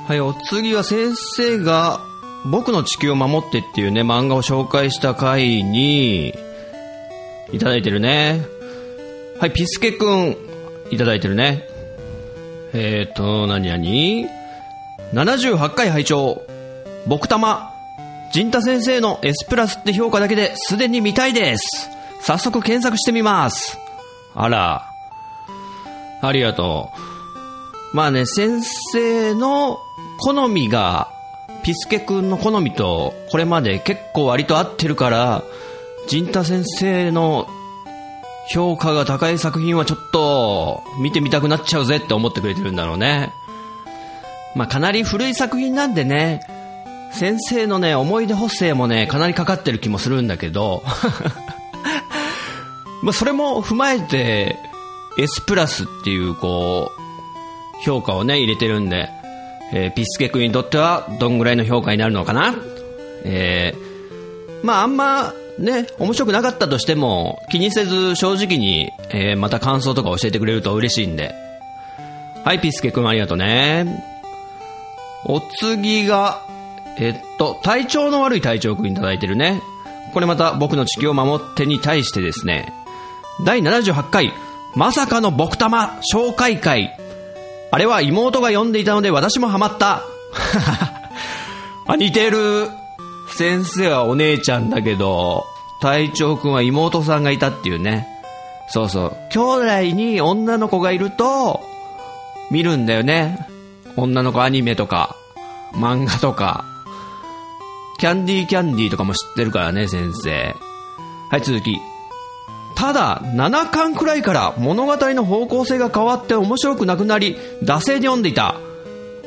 [0.07, 1.99] はい、お次は先生が、
[2.45, 6.33] 僕の地球を守ってっていうね、漫画を紹介した回に、
[7.51, 8.45] いただいてるね。
[9.41, 10.37] はい、ピスケくん、
[10.91, 11.67] いただいてるね。
[12.71, 13.83] えーと、何々
[15.13, 16.41] ?78 回拝聴
[17.05, 17.73] 僕玉、
[18.31, 21.89] 陣太先生の S プラスって評価だけですでに見たいです。
[22.21, 23.77] 早速検索してみます。
[24.35, 24.88] あら。
[26.21, 26.91] ありがと
[27.93, 27.95] う。
[27.95, 28.61] まあね、先
[28.91, 29.79] 生の
[30.19, 31.11] 好みが、
[31.63, 35.43] ピスケ君の好みと、これまで結構割と合ってるから、
[36.07, 37.47] 陣太先生の
[38.49, 43.31] 評価が高い作品はちょっと見てみたくなっちゃうぜって思ってくれてるんだろうね。
[44.55, 46.41] まあかなり古い作品なんでね、
[47.11, 50.83] 先生のね、思い出補正もね、かなりかかってる気もするんだけど、
[53.03, 54.57] まあそれも踏まえて、
[55.21, 59.09] S プラスっていうこう、評価をね、入れてるんで、
[59.73, 62.55] えーピスケ君にとってはどんぐらいの評価になるのかな？
[63.25, 71.35] えーまああんまね、面白くなかったとしても気にせず正直に、えーまた感想とか教えてくれると嬉しいんで。
[72.45, 73.85] はい、ピスケ君ありがとうね。
[75.25, 76.41] お次が、
[76.97, 79.61] えっと、体調の悪い体調君いただいてるね。
[80.13, 82.73] これまた僕の地球を守ってに対してですね、
[83.45, 84.33] 第78回、
[84.75, 86.95] まさかの僕玉紹介会。
[87.71, 90.03] あれは妹が読んでいたので私もハマった。
[91.87, 92.69] あ、似てる。
[93.31, 95.45] 先生はお姉ちゃんだけど、
[95.81, 98.07] 隊長くんは妹さんがいたっていうね。
[98.67, 99.17] そうそう。
[99.31, 101.61] 兄弟に女の子がいると、
[102.51, 103.47] 見るんだよね。
[103.95, 105.15] 女の子アニメとか、
[105.73, 106.65] 漫画とか。
[107.97, 110.55] キャンディーキャンディーとかも知ってるからね、先生。
[111.29, 111.79] はい、続き。
[112.79, 118.55] ただ、7巻くらいから物語の方向性が変わって面白くなくなり、惰性で読んでいた。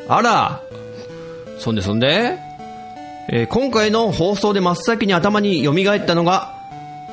[0.08, 0.62] あら。
[1.58, 2.38] そんでそんで、
[3.28, 6.54] えー今回の放送で真っ先に頭に蘇ったのが、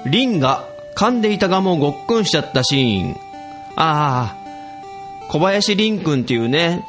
[0.06, 0.66] リンが
[0.96, 3.18] 噛んでいたガムをごっくんしちゃったシーン。
[3.76, 6.86] ああ、小林凛くんっていうね、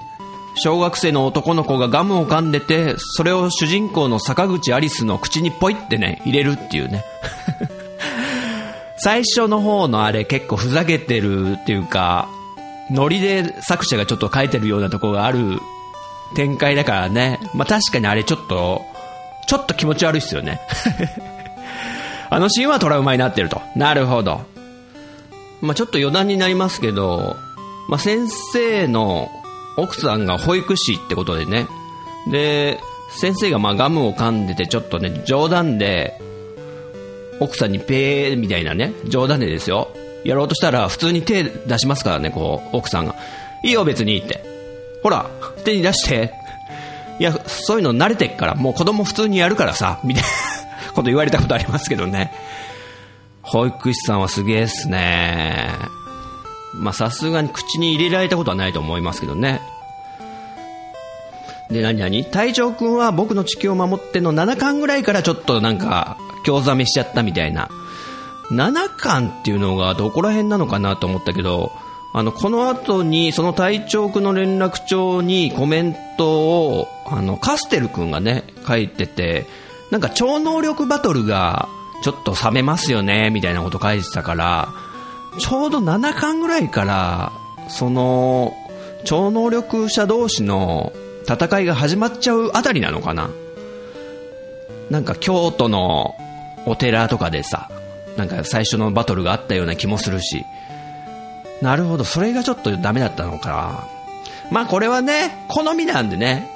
[0.54, 7.04] 小学生の男の子がガムを噛んでて、それを主人公の坂口アリスの口にポイってね、入れるっていうね。
[9.02, 12.28] 最初の方のあれ結構ふざけてるっていうか、
[12.90, 15.58] ノリで作者がちょっと書いてるようなところがある
[16.34, 17.38] 展開だからね。
[17.54, 18.82] まあ確かにあれちょっと、
[19.46, 20.60] ちょっと気持ち悪いっすよね。
[22.28, 23.62] あのシーンはトラウマになってると。
[23.74, 24.42] なるほど。
[25.60, 27.36] まあちょっと余談になりますけど、
[27.88, 29.30] まあ先生の
[29.76, 31.66] 奥さんが保育士ってことでね。
[32.30, 32.78] で、
[33.10, 36.20] 先生がまあガムを噛んでてちょっとね、冗談で、
[37.40, 39.88] 奥さんにペーみたいなね、冗談でですよ。
[40.24, 43.14] やろうとしたら普通に手出しますからね、こう、奥さんが。
[43.62, 44.44] いいよ別にって。
[45.02, 45.26] ほら、
[45.64, 46.32] 手に出して。
[47.18, 50.28] いや、そういうの慣れてっから、もう子供普通にやるからさ、みたいな
[50.92, 52.32] こと言われたことありますけどね。
[53.42, 55.68] 保育士さんはすげえっすね。
[56.74, 59.60] まあさすがに口に入れられたことはないと思いますけどね。
[61.70, 67.68] で、何々隊長くんは僕の地球を守っての7巻ぐらいからちょっとなんか、興ざめしちゃったみたいな。
[68.50, 71.70] 7巻っていうのがどこら辺なのかなと思ったけど、
[72.12, 79.46] あの、この後に、その隊長くんの連絡帳にコメントを、あの、カステルくんがね、書いてて、
[79.92, 81.68] なんか超能力バトルが、
[82.02, 84.70] ちょっと冷めますよね、みたいなこと書いてたから、
[85.38, 87.32] ちょうど7巻ぐらいから、
[87.68, 88.56] その、
[89.04, 90.92] 超能力者同士の
[91.28, 93.30] 戦いが始まっちゃうあたりなのかな？
[94.90, 96.14] なんか京都の
[96.66, 97.70] お寺とかでさ、
[98.16, 100.44] なんか最初のバトルがあったような気もするし、
[101.62, 103.86] なるほど、それがちょっとダメだったのか。
[104.50, 104.50] な。
[104.50, 106.50] まあこれはね、好みなんでね、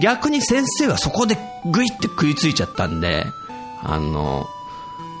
[0.00, 1.36] 逆に先生はそこで
[1.66, 3.26] グイって食いついちゃったんで、
[3.82, 4.46] あの、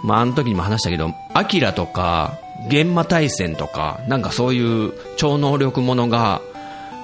[0.04, 6.40] まああの時にも話したけど、アキラとか、幻魔大戦とか、なんかそういう超能力ものが、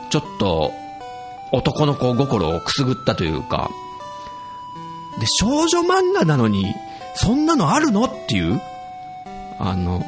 [0.09, 0.73] ちょっと
[1.57, 3.71] 男の子心をくすぐったというか、
[5.19, 6.75] で、少女漫画なのに、
[7.15, 8.61] そんなのあるのっていう
[9.59, 10.05] あの、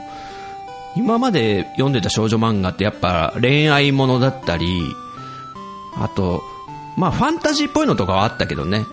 [0.96, 4.82] 今まで読んでた少女漫画ってやっぱ恋愛ものだったり、
[5.96, 6.42] あと、
[6.96, 8.84] まあファンタジーっぽいのとかはあったけどね。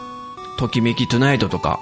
[0.58, 1.80] ときめきトゥナイトとか。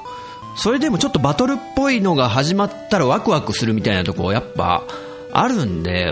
[0.56, 4.84] それでもちょっとバトルっぽいのが始まったらワクワクするみたいなとこやっぱ
[5.32, 6.12] あるんで、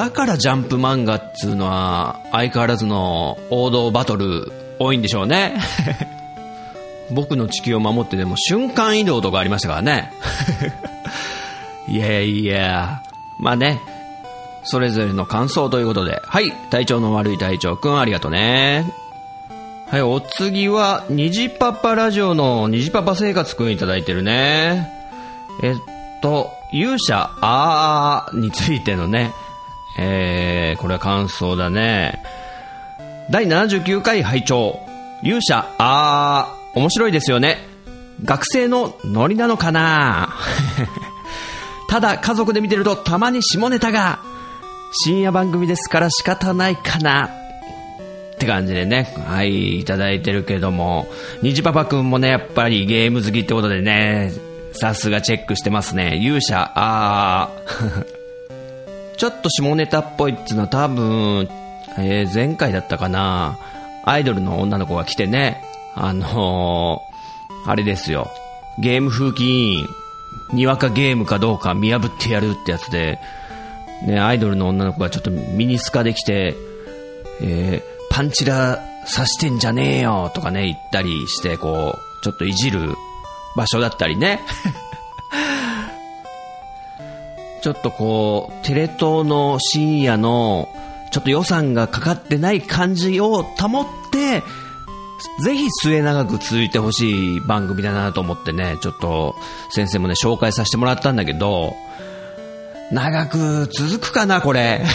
[0.00, 5.60] だからジャンプ漫画っつうのは相変わらずの王道バトル多いんでしょうね。
[7.12, 10.10] 僕の地球を守ってでも瞬間移動とかありましたからね。
[11.86, 13.02] いやいや、
[13.38, 13.82] まあね、
[14.64, 18.90] それぞれの感想ということで、はい、体調の悪い隊長くんありがとうね。
[19.90, 24.90] はい、お次は、虹パパラジオの虹パパ生活くんいただいてるね。
[25.62, 25.74] えっ
[26.22, 29.34] と、勇者あーについてのね、
[30.02, 32.22] えー、これは感想だね。
[33.30, 34.80] 第79回拝聴
[35.22, 37.58] 勇者、あー、面白いですよね。
[38.24, 40.34] 学生のノリなのかな
[41.88, 44.20] ただ家族で見てるとたまに下ネタが、
[45.04, 47.26] 深夜番組ですから仕方ないかな。
[47.26, 51.08] って感じでね、はい、いただいてるけども、
[51.42, 54.32] 虹パパくんもね、やっぱりゲーム好きってことでね、
[54.72, 56.16] さすがチェックしてますね。
[56.16, 58.19] 勇者、あー。
[59.20, 61.46] ちょっと下ネタっぽいっていうのは多分、
[61.98, 63.58] えー、前回だったかな。
[64.06, 65.62] アイドルの女の子が来てね、
[65.94, 68.30] あのー、あれですよ。
[68.78, 69.86] ゲーム風紀委員、
[70.54, 73.18] にわかゲームかどうか見破ってやるってやつで、
[74.06, 76.56] ね、アイドルの女の子がちょっとミニスカできて、
[77.42, 78.78] えー、パンチラ
[79.14, 82.94] 刺してんじゃねえよとかね、言ったりして、こう、ちょっといじる
[83.54, 84.40] 場所だったりね。
[87.62, 90.68] ちょっとこう、テレ東の深夜の、
[91.12, 94.42] ちょっと予算がかかってない感じを保って、
[95.42, 99.34] ぜひ末永く続いてほしい番組だなと思ってね、ちょっと
[99.70, 101.74] 先生もね、紹介させてもらったんだけど、
[102.90, 104.84] 長く続くかな、これ。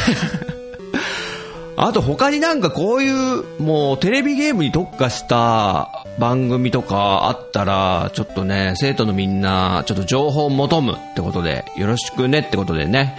[1.77, 13.17] あと他になんかこういうもうテレビゲームに特化した番組とかあったら、ちょっとね、生徒のみんな、ちょっと情報を求むってことで、よろしくねってことでね。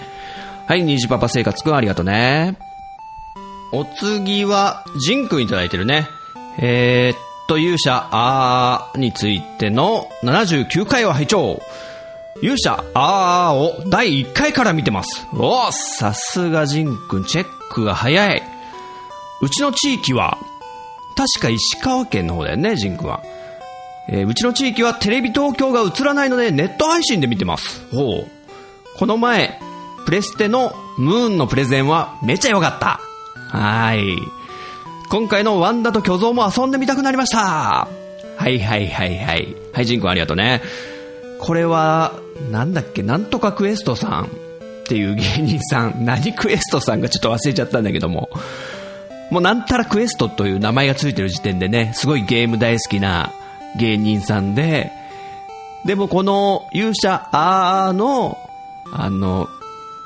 [0.66, 2.56] はい、虹パパ生活くんありがとうね。
[3.72, 6.08] お次は、ジンくんいただいてるね。
[6.58, 7.18] えー、っ
[7.48, 11.62] と、勇者あーについての79回を拝聴
[12.42, 15.26] 勇者あーを第1回から見てます。
[15.32, 18.42] おさすがジンくん、チェックが早い。
[19.42, 20.38] うちの地域は、
[21.16, 23.22] 確か石川県の方だよね、ジンくんは。
[24.08, 27.84] えー、うちの地域はテレビ東京が映らないのでネット配信で見てます。
[27.90, 28.26] ほう。
[28.96, 29.58] この前、
[30.04, 33.00] プレステのムーンのプレゼンはめちゃ良かった。
[33.48, 34.04] はい。
[35.08, 37.88] 今回のワンダと巨像も遊んでみたくなりました。
[38.36, 39.56] はいはいはいはい。
[39.72, 40.62] はい、ジンくんありがとうね。
[41.38, 42.12] これは、
[42.50, 44.28] なんだっけ、なんとかクエストさんっ
[44.84, 48.30] ていう芸人さん、何クエストさんがちょっと忘れちゃったんだけども、
[49.30, 53.32] もうなんたらクエストという名前がついてる時点でね、すごいゲーム大好きな
[53.76, 54.92] 芸人さんで、
[55.84, 58.38] でもこの勇者あーの、
[58.92, 59.48] あの、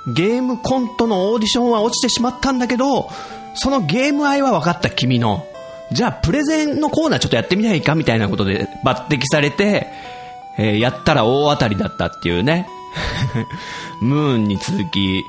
[0.06, 3.10] ゲームコントのオーディションは落ちてしまったんだけど、
[3.54, 5.46] そのゲーム愛は分かった君の、
[5.92, 9.88] じゃあプレゼンのコーナーちょっとやってみないかみたいなことで抜擢されて、
[10.56, 12.68] えー、やったら大当たりだったっていうね。
[14.00, 15.24] ムーンに続き、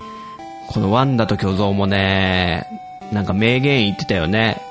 [0.67, 2.65] このワンダと巨像もね、
[3.11, 4.61] なんか名言言ってたよね。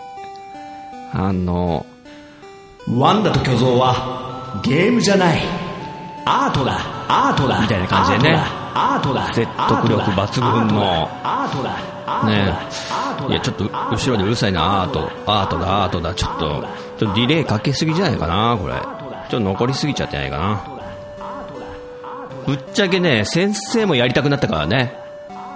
[1.12, 1.84] あの、
[2.88, 5.40] ワンダと巨像はゲームじゃない。
[6.24, 6.78] アートだ、
[7.08, 7.60] アートだ。
[7.60, 8.38] みたいな感じでね。
[8.74, 9.32] アートだ。
[9.34, 11.08] 説得力抜群の。
[11.22, 12.00] アートだ。
[12.26, 12.52] ね
[13.28, 16.64] いや、ちょっと後ろでうるさいな、アート、アートだ、アートだ、ちょっと、
[16.98, 18.74] ちょっとディレイかけすぎじゃないかな、これ。
[18.74, 20.62] ちょっと残りすぎちゃってないかな。
[22.46, 24.94] ぶっちゃけね、先生もやりたくなったからね。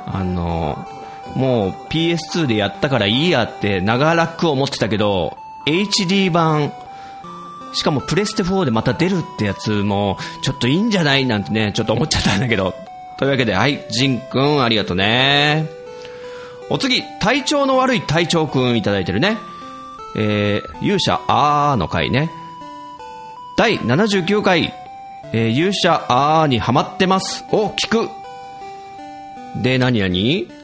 [0.07, 0.87] あの、
[1.35, 6.73] もう PS2 でやったからいいやって長らく思ってたけど、HD 版、
[7.73, 12.75] しかもプレステ4でまた出るってやつも、ちょっといいんじゃないなんてね、ちょっと思っちゃったんだけど。
[13.19, 15.67] というわけで、はい、ジンくん、ありがとうね。
[16.71, 19.39] お次、体調の悪い隊長くんいただいてるね。
[20.17, 22.31] えー、勇者あーの回ね。
[23.57, 24.73] 第79回、
[25.33, 27.45] えー、勇者あーにハマってます。
[27.51, 28.09] を聞く。
[29.61, 30.64] で、何々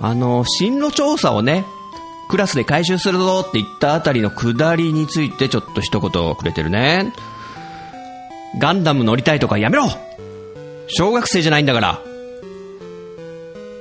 [0.00, 1.64] あの、進路調査をね、
[2.28, 7.12] クラスで回収するぞって言ったあたりの下りについてちょっと一言くれてるね。
[8.58, 9.88] ガンダム乗りたいとかやめろ
[10.88, 12.02] 小学生じゃないんだから。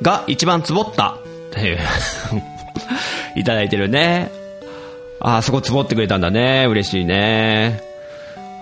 [0.02, 1.18] が一番ツボったっ
[1.52, 1.80] ていう
[3.35, 4.31] いただいてるね。
[5.19, 6.65] あ、そこツボってくれたんだね。
[6.68, 7.81] 嬉しいね。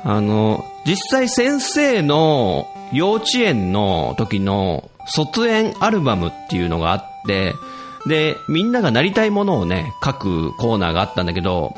[0.04, 7.56] あの、実際先生の幼稚園の時の卒園アルバムっていうのがあって、で、
[8.48, 11.74] みんながなりたいものをね、書くコーナーがあったんだけど、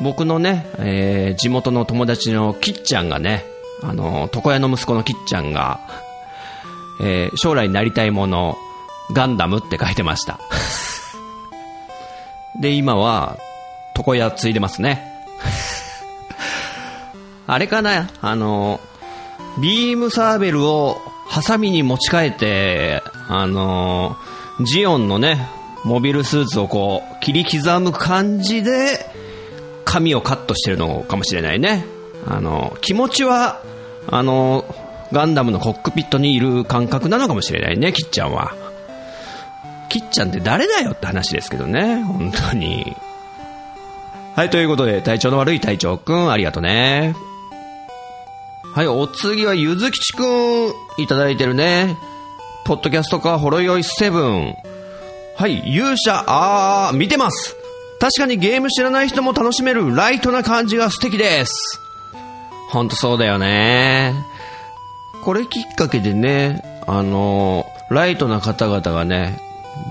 [0.00, 3.44] 僕のね、えー、地元の友達のキッちゃんがね、
[3.82, 5.80] あの、床屋の息子のキッちゃんが、
[7.00, 8.56] えー、将来なりたいもの、
[9.12, 10.40] ガンダムって書いてました。
[12.60, 13.36] で、今は、
[13.96, 15.12] 床屋継いでますね。
[17.46, 18.80] あれかなあの、
[19.60, 24.16] ビームサーベルをハサミに持ち替えて、あの、
[24.60, 25.48] ジオンのね、
[25.84, 29.04] モビルスーツをこう、切り刻む感じで、
[29.84, 31.84] 髪をカットしてるのかもしれないね。
[32.26, 33.60] あの、気持ちは、
[34.06, 34.64] あの、
[35.12, 38.54] ガンダムのコックピットにいる感覚なのかもしれないね、キッちゃんは。
[39.88, 42.96] キッちゃんって誰だよって話ですけどね、本当に。
[44.36, 47.14] はい、ということで、体調の悪い隊長くん、ありがとね。
[48.74, 51.96] はい、お次はゆずきちくん、いただいてるね。
[52.64, 54.54] ポッドキャストか、ほろよいセブン。
[55.36, 57.56] はい、勇者、あー、見てます。
[58.00, 61.80] 確かにゲーム知らない人も楽しめるライトな感じが素敵です。
[62.70, 64.14] ほんとそうだよね。
[65.24, 69.38] これきっかけでね、あのーライトな方々がね、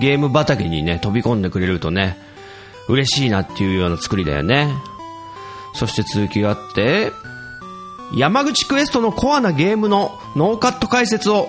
[0.00, 2.16] ゲーム畑にね、飛び込んでくれるとね、
[2.88, 4.74] 嬉しいなっていうような作りだよね。
[5.74, 7.12] そして続きがあって、
[8.16, 11.48] 山口クエストのコアなゲームのノーカット解説を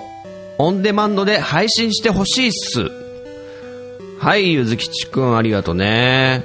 [0.57, 2.91] オンデマンドで配信してほしいっす。
[4.19, 6.43] はい、ゆずきちくんありがとね。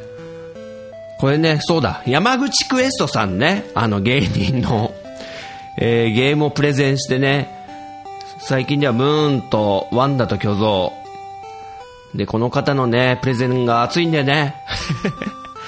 [1.19, 4.95] これね、そうだ、山口クエストさんね、あの芸人の、
[5.79, 7.49] えーゲームをプレゼンしてね、
[8.41, 10.93] 最近ではムーンとワンダと巨像。
[12.15, 14.57] で、この方のね、プレゼンが熱いんだよね。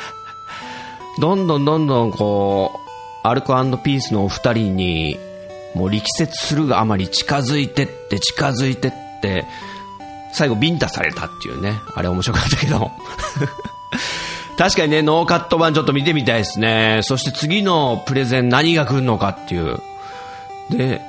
[1.21, 5.19] どんどんどんどんこう、アルコピースのお二人に、
[5.75, 9.45] もう力説するがあまり近づいてって近づいてって、
[10.33, 11.81] 最後ビンタされたっていうね。
[11.95, 12.91] あれ面白かったけど。
[14.59, 17.01] 確かにね、ノーカット版ちょっと見てみたいですね。
[17.03, 19.79] そして次のプレゼン何が来るのかっていう。
[20.71, 21.01] で、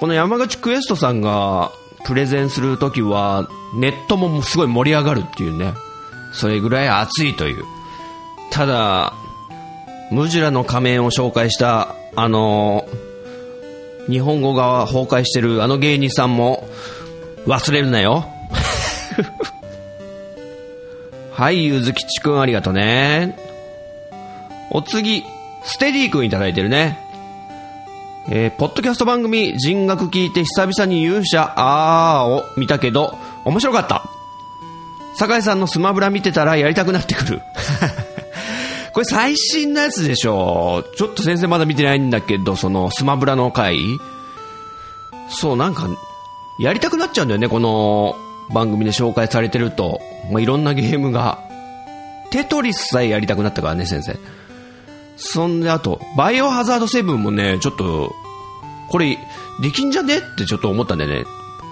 [0.00, 1.70] この山口クエストさんが
[2.04, 5.74] プレゼンするときは、ネットもすごい盛り上がるっていうね。
[6.32, 7.64] それぐらい熱いという。
[8.50, 9.12] ただ、
[10.10, 12.86] ムジュラの仮面を紹介した、あの
[14.08, 16.66] 日本語が崩壊してるあの芸人さんも
[17.46, 18.26] 忘れるなよ。
[21.32, 23.36] はい、ゆずきちくんありがとね。
[24.70, 25.24] お次、
[25.64, 26.98] ステディくんいただいてるね。
[28.28, 34.04] えーポッドキャスト番組、人学聞いて久々に勇者あーを見たけど、面白かった。
[35.16, 37.42] 酒井さんのスマブラ見てたらやりたくなってくる。
[38.92, 43.78] これ最新のやつでしょちょっと先生まだ見てないんだけど、そのスマブラの回
[45.30, 45.88] そう、なんか、
[46.58, 48.16] やりたくなっちゃうんだよね、この
[48.52, 50.00] 番組で紹介されてると。
[50.30, 51.38] まあ、いろんなゲームが。
[52.30, 54.18] テトリスさえやりたくなったからね、先生。
[55.16, 58.14] そんで、あと、バイオハザード7もね、ちょっと、
[58.88, 59.18] これ、
[59.60, 61.24] できんじゃねってちょっと思ったんだよね。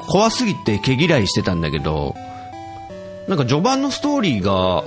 [0.06, 2.14] 怖すぎて毛嫌いしてたんだけど、
[3.28, 4.84] なんか序盤のストーリーが、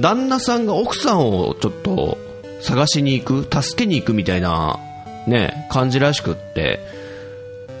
[0.00, 2.18] 旦那さんが奥さんをちょっと
[2.60, 4.78] 探しに行く、助けに行くみたいな、
[5.26, 6.80] ね、感じらしくって、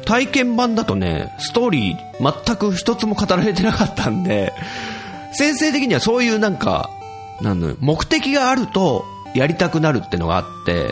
[0.04, 4.52] 体験版だとね、ストーリー全く一つも語られてなかったんで、
[5.32, 6.90] 先生的にはそういうなんか、
[7.40, 9.04] なんだろう目的があると
[9.34, 10.90] やりたくなるってのがあって、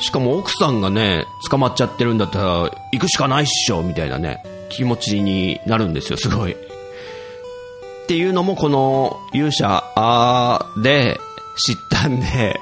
[0.00, 6.56] しかも奥さんがね、捕まっちゃってるんだったら行くしかないっしょ、みたいなね、気持ちになるんですよ、すごい。
[8.04, 9.82] っていうのもこの勇者
[10.82, 11.18] で
[11.56, 12.60] 知ったんで、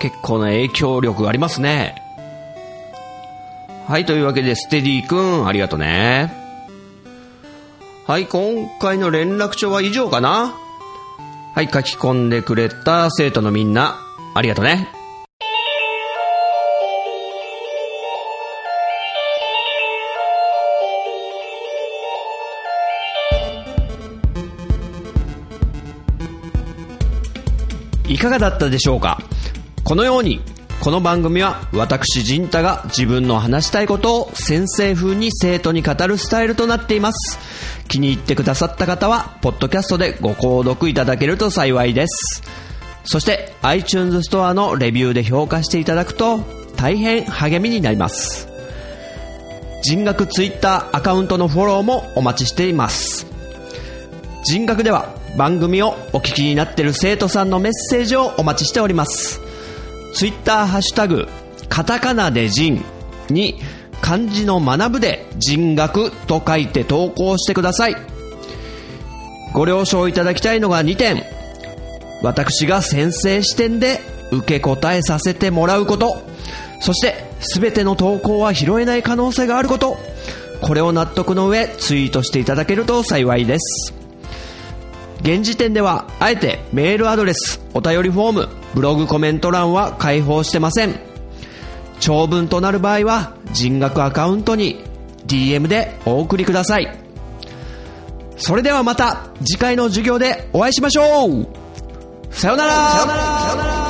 [0.00, 2.02] 結構な影響力がありますね。
[3.86, 6.34] はい、というわけで、ステディ君、ありがとね。
[8.06, 10.54] はい、今回の連絡帳は以上かな
[11.54, 13.96] はい、書き込んでくれた生徒のみんな、
[14.34, 14.97] ありがとね。
[28.18, 29.22] いかがだったでしょうか？
[29.84, 30.40] このように、
[30.80, 37.38] この番組は私陣太が自分の話したいことを先生風に生徒に語るスタイルとなっています。
[37.86, 42.42] 気に入ってくださった方は、ポッドキャストでご購読いただけると幸いです。
[43.04, 46.40] そして、iTunes ストアのレビューで評価していただくと、
[46.76, 48.48] 大変励みになります。
[49.84, 53.28] 人学 Twitter アカウントのフォローもお待ちしています。
[54.44, 59.40] 人学では番組をお聞きになっている生徒さんのメッセージをお待ちしております。
[60.14, 61.28] ツイッターハッシュタグ、
[61.68, 62.82] カタカナで人
[63.28, 63.60] に
[64.00, 67.96] 漢字の学ぶで人学と書いて投稿してください。
[69.52, 71.24] ご了承いただきたいのが2点。
[72.22, 74.00] 私が先生視点で
[74.30, 76.16] 受け答えさせてもらうこと。
[76.80, 79.98] そして、すべての投稿は拾えない可能性があること。
[80.60, 83.97] これを納得の上、ツイートしていただけると幸いです。
[85.20, 90.98] 現時点では、あえてメールアドレス、お便りフォーム、ブログコメント欄は開放してません。
[92.00, 94.84] 長文となる場合は、人学アカウントに
[95.26, 97.08] DM でお送りください。
[98.38, 101.48] それではまた次回の授業でお会いしましょう
[102.30, 103.87] さよならさよなら